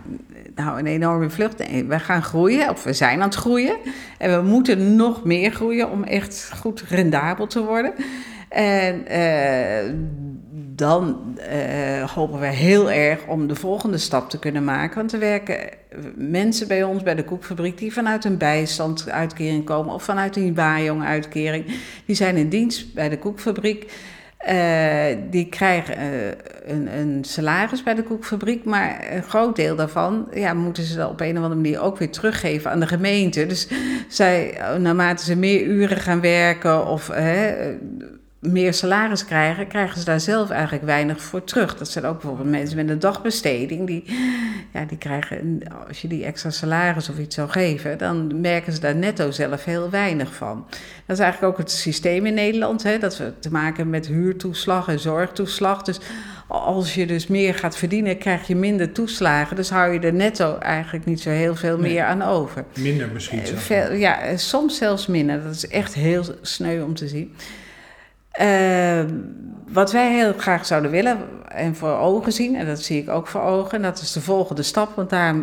nou, 0.55 0.79
een 0.79 0.87
enorme 0.87 1.29
vlucht. 1.29 1.85
We 1.87 1.99
gaan 1.99 2.23
groeien, 2.23 2.69
of 2.69 2.83
we 2.83 2.93
zijn 2.93 3.19
aan 3.19 3.27
het 3.27 3.35
groeien. 3.35 3.77
En 4.17 4.41
we 4.41 4.49
moeten 4.49 4.95
nog 4.95 5.23
meer 5.23 5.51
groeien 5.51 5.91
om 5.91 6.03
echt 6.03 6.51
goed 6.59 6.81
rendabel 6.81 7.47
te 7.47 7.63
worden. 7.63 7.93
En 8.49 9.03
dan 10.77 11.37
uh, 11.53 12.03
hopen 12.03 12.39
we 12.39 12.45
heel 12.45 12.91
erg 12.91 13.25
om 13.27 13.47
de 13.47 13.55
volgende 13.55 13.97
stap 13.97 14.29
te 14.29 14.39
kunnen 14.39 14.63
maken. 14.63 14.95
Want 14.95 15.13
er 15.13 15.19
werken 15.19 15.69
mensen 16.15 16.67
bij 16.67 16.83
ons 16.83 17.03
bij 17.03 17.15
de 17.15 17.23
koekfabriek 17.23 17.77
die 17.77 17.93
vanuit 17.93 18.25
een 18.25 18.37
bijstandsuitkering 18.37 19.65
komen 19.65 19.93
of 19.93 20.03
vanuit 20.03 20.35
een 20.35 20.53
Bajong-uitkering. 20.53 21.65
Die 22.05 22.15
zijn 22.15 22.37
in 22.37 22.49
dienst 22.49 22.93
bij 22.93 23.09
de 23.09 23.17
koekfabriek. 23.17 23.91
Uh, 24.49 25.03
die 25.29 25.49
krijgen 25.49 25.97
een, 26.65 26.97
een, 26.97 27.23
salaris 27.23 27.83
bij 27.83 27.95
de 27.95 28.03
koekfabriek, 28.03 28.65
maar 28.65 29.07
een 29.11 29.23
groot 29.23 29.55
deel 29.55 29.75
daarvan 29.75 30.27
ja, 30.33 30.53
moeten 30.53 30.83
ze 30.83 30.95
dan 30.95 31.09
op 31.09 31.19
een 31.19 31.37
of 31.37 31.43
andere 31.43 31.61
manier 31.61 31.81
ook 31.81 31.97
weer 31.97 32.11
teruggeven 32.11 32.71
aan 32.71 32.79
de 32.79 32.87
gemeente. 32.87 33.45
Dus 33.45 33.67
zij, 34.07 34.61
naarmate 34.79 35.23
ze 35.23 35.35
meer 35.35 35.61
uren 35.61 35.97
gaan 35.97 36.21
werken 36.21 36.87
of 36.87 37.09
meer 38.39 38.73
salaris 38.73 39.25
krijgen, 39.25 39.67
krijgen 39.67 39.99
ze 39.99 40.05
daar 40.05 40.19
zelf 40.19 40.49
eigenlijk 40.49 40.83
weinig 40.83 41.21
voor 41.21 41.43
terug. 41.43 41.77
Dat 41.77 41.89
zijn 41.89 42.05
ook 42.05 42.13
bijvoorbeeld 42.21 42.49
mensen 42.49 42.75
met 42.75 42.89
een 42.89 42.99
dagbesteding. 42.99 43.87
Die, 43.87 44.03
ja, 44.73 44.85
die 44.85 44.97
krijgen, 44.97 45.61
als 45.87 46.01
je 46.01 46.07
die 46.07 46.25
extra 46.25 46.49
salaris 46.49 47.09
of 47.09 47.19
iets 47.19 47.35
zou 47.35 47.49
geven, 47.49 47.97
dan 47.97 48.41
merken 48.41 48.73
ze 48.73 48.79
daar 48.79 48.95
netto 48.95 49.31
zelf 49.31 49.63
heel 49.63 49.89
weinig 49.89 50.33
van. 50.33 50.65
Dat 51.05 51.17
is 51.17 51.23
eigenlijk 51.23 51.53
ook 51.53 51.59
het 51.59 51.71
systeem 51.71 52.25
in 52.25 52.33
Nederland, 52.33 52.83
hè, 52.83 52.97
dat 52.97 53.17
we 53.17 53.33
te 53.39 53.51
maken 53.51 53.75
hebben 53.75 53.89
met 53.89 54.07
huurtoeslag 54.07 54.87
en 54.87 54.99
zorgtoeslag. 54.99 55.81
Dus 55.81 55.99
als 56.47 56.93
je 56.93 57.05
dus 57.05 57.27
meer 57.27 57.55
gaat 57.55 57.77
verdienen, 57.77 58.17
krijg 58.17 58.47
je 58.47 58.55
minder 58.55 58.91
toeslagen. 58.91 59.55
Dus 59.55 59.69
hou 59.69 59.93
je 59.93 59.99
er 59.99 60.13
netto 60.13 60.57
eigenlijk 60.57 61.05
niet 61.05 61.21
zo 61.21 61.29
heel 61.29 61.55
veel 61.55 61.77
meer 61.77 62.03
aan 62.03 62.21
over. 62.21 62.65
Minder 62.79 63.09
misschien 63.13 63.45
zelfs. 63.45 63.63
Veel, 63.63 63.93
ja, 63.93 64.37
soms 64.37 64.77
zelfs 64.77 65.07
minder. 65.07 65.43
Dat 65.43 65.55
is 65.55 65.67
echt 65.67 65.93
heel 65.93 66.23
sneu 66.41 66.81
om 66.81 66.93
te 66.93 67.07
zien. 67.07 67.33
Uh, 68.41 69.03
wat 69.67 69.91
wij 69.91 70.13
heel 70.13 70.33
graag 70.37 70.65
zouden 70.65 70.91
willen 70.91 71.17
en 71.47 71.75
voor 71.75 71.97
ogen 71.97 72.31
zien, 72.31 72.55
en 72.55 72.65
dat 72.65 72.79
zie 72.79 73.01
ik 73.01 73.09
ook 73.09 73.27
voor 73.27 73.41
ogen, 73.41 73.71
en 73.71 73.81
dat 73.81 74.01
is 74.01 74.11
de 74.11 74.21
volgende 74.21 74.63
stap, 74.63 74.95
want 74.95 75.09
daar 75.09 75.35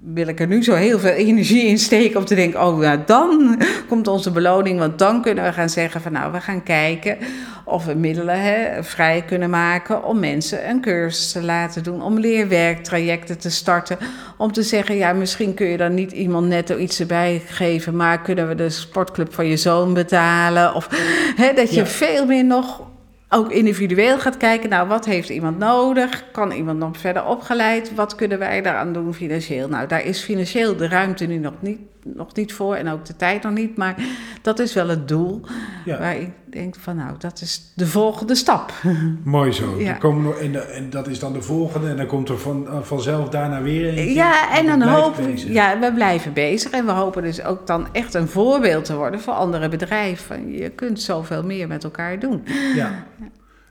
wil 0.00 0.28
ik 0.28 0.40
er 0.40 0.46
nu 0.46 0.62
zo 0.62 0.74
heel 0.74 0.98
veel 0.98 1.10
energie 1.10 1.62
in 1.62 1.78
steken 1.78 2.18
om 2.18 2.24
te 2.24 2.34
denken, 2.34 2.66
oh 2.66 2.82
ja, 2.82 2.96
dan 3.06 3.60
komt 3.88 4.08
onze 4.08 4.30
beloning, 4.30 4.78
want 4.78 4.98
dan 4.98 5.22
kunnen 5.22 5.44
we 5.44 5.52
gaan 5.52 5.68
zeggen 5.68 6.00
van 6.00 6.12
nou, 6.12 6.32
we 6.32 6.40
gaan 6.40 6.62
kijken 6.62 7.18
of 7.64 7.84
we 7.84 7.94
middelen 7.94 8.40
hè, 8.40 8.84
vrij 8.84 9.24
kunnen 9.26 9.50
maken 9.50 10.04
om 10.04 10.18
mensen 10.18 10.68
een 10.68 10.80
cursus 10.80 11.32
te 11.32 11.42
laten 11.42 11.82
doen, 11.82 12.02
om 12.02 12.18
leerwerktrajecten 12.18 13.38
te 13.38 13.50
starten, 13.50 13.98
om 14.36 14.52
te 14.52 14.62
zeggen, 14.62 14.96
ja, 14.96 15.12
misschien 15.12 15.54
kun 15.54 15.66
je 15.66 15.76
dan 15.76 15.94
niet 15.94 16.12
iemand 16.12 16.46
netto 16.46 16.76
iets 16.76 17.00
erbij 17.00 17.42
geven, 17.46 17.96
maar 17.96 18.22
kunnen 18.22 18.48
we 18.48 18.54
de 18.54 18.70
sportclub 18.70 19.34
van 19.34 19.46
je 19.46 19.56
zoon 19.56 19.94
betalen, 19.94 20.74
of 20.74 20.88
hè, 21.36 21.52
dat 21.52 21.70
je 21.70 21.80
ja. 21.80 21.86
veel 21.86 22.26
meer 22.26 22.44
nog 22.44 22.87
ook 23.28 23.50
individueel 23.50 24.18
gaat 24.18 24.36
kijken, 24.36 24.70
nou, 24.70 24.88
wat 24.88 25.04
heeft 25.04 25.28
iemand 25.28 25.58
nodig? 25.58 26.30
Kan 26.32 26.50
iemand 26.50 26.78
nog 26.78 26.98
verder 26.98 27.24
opgeleid? 27.26 27.94
Wat 27.94 28.14
kunnen 28.14 28.38
wij 28.38 28.62
daaraan 28.62 28.92
doen 28.92 29.14
financieel? 29.14 29.68
Nou, 29.68 29.86
daar 29.86 30.04
is 30.04 30.22
financieel 30.22 30.76
de 30.76 30.88
ruimte 30.88 31.26
nu 31.26 31.36
nog 31.38 31.54
niet, 31.60 31.78
nog 32.02 32.34
niet 32.34 32.52
voor 32.52 32.74
en 32.74 32.88
ook 32.88 33.04
de 33.04 33.16
tijd 33.16 33.42
nog 33.42 33.52
niet, 33.52 33.76
maar 33.76 33.94
dat 34.42 34.58
is 34.58 34.74
wel 34.74 34.88
het 34.88 35.08
doel 35.08 35.40
ja. 35.84 35.98
waar 35.98 36.16
ik 36.16 36.30
denk 36.44 36.74
van, 36.78 36.96
nou, 36.96 37.14
dat 37.18 37.40
is 37.40 37.72
de 37.74 37.86
volgende 37.86 38.34
stap. 38.34 38.72
Mooi 39.24 39.52
zo. 39.52 39.74
Ja. 39.78 39.92
komen 39.92 40.22
nog, 40.22 40.38
en, 40.38 40.72
en, 40.72 40.90
dat 40.90 41.08
is 41.08 41.18
dan 41.18 41.32
de 41.32 41.42
volgende 41.42 41.88
en 41.88 41.96
dan 41.96 42.06
komt 42.06 42.28
er 42.28 42.38
van, 42.38 42.68
vanzelf 42.82 43.28
daarna 43.28 43.62
weer 43.62 43.98
een. 43.98 44.12
Ja, 44.12 44.56
en 44.56 44.66
dan 44.66 44.82
hopen 44.82 45.52
ja, 45.52 45.78
we 45.78 45.92
blijven 45.92 46.32
bezig 46.32 46.70
en 46.70 46.86
we 46.86 46.92
hopen 46.92 47.22
dus 47.22 47.44
ook 47.44 47.66
dan 47.66 47.86
echt 47.92 48.14
een 48.14 48.28
voorbeeld 48.28 48.84
te 48.84 48.96
worden 48.96 49.20
voor 49.20 49.34
andere 49.34 49.68
bedrijven. 49.68 50.52
Je 50.52 50.70
kunt 50.70 51.00
zoveel 51.00 51.44
meer 51.44 51.68
met 51.68 51.84
elkaar 51.84 52.18
doen. 52.18 52.44
Ja 52.74 53.06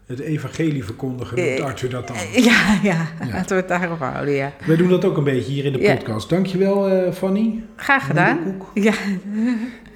het 0.07 0.19
evangelie 0.19 0.83
verkondigen, 0.83 1.37
noemt 1.37 1.61
Arthur 1.61 1.89
dat 1.89 2.07
dan. 2.07 2.17
Ja, 2.33 2.79
ja, 2.83 3.07
ja. 3.19 3.27
laten 3.31 3.55
we 3.55 3.55
het 3.55 3.67
daarop 3.67 3.99
houden, 3.99 4.33
ja. 4.33 4.53
Wij 4.65 4.75
doen 4.75 4.89
dat 4.89 5.05
ook 5.05 5.17
een 5.17 5.23
beetje 5.23 5.51
hier 5.51 5.65
in 5.65 5.73
de 5.73 5.79
podcast. 5.79 6.29
Dankjewel, 6.29 6.91
uh, 6.91 7.11
Fanny. 7.11 7.63
Graag 7.75 8.05
gedaan. 8.05 8.61
Ja. 8.73 8.93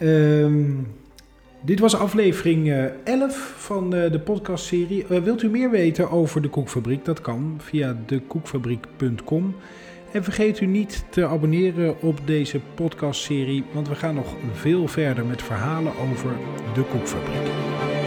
Um, 0.01 0.87
dit 1.61 1.79
was 1.79 1.95
aflevering 1.95 2.67
uh, 2.67 2.83
11 3.03 3.53
van 3.57 3.89
de 3.89 4.21
podcastserie. 4.23 5.05
Uh, 5.09 5.19
wilt 5.19 5.41
u 5.41 5.49
meer 5.49 5.69
weten 5.69 6.09
over 6.09 6.41
de 6.41 6.49
Koekfabriek? 6.49 7.05
Dat 7.05 7.21
kan 7.21 7.55
via 7.57 7.97
dekoekfabriek.com. 8.05 9.55
En 10.11 10.23
vergeet 10.23 10.59
u 10.59 10.65
niet 10.65 11.03
te 11.09 11.25
abonneren 11.25 12.01
op 12.01 12.19
deze 12.25 12.59
podcastserie, 12.75 13.63
want 13.73 13.87
we 13.87 13.95
gaan 13.95 14.15
nog 14.15 14.35
veel 14.53 14.87
verder 14.87 15.25
met 15.25 15.43
verhalen 15.43 15.91
over 16.11 16.31
de 16.73 16.81
Koekfabriek. 16.81 18.00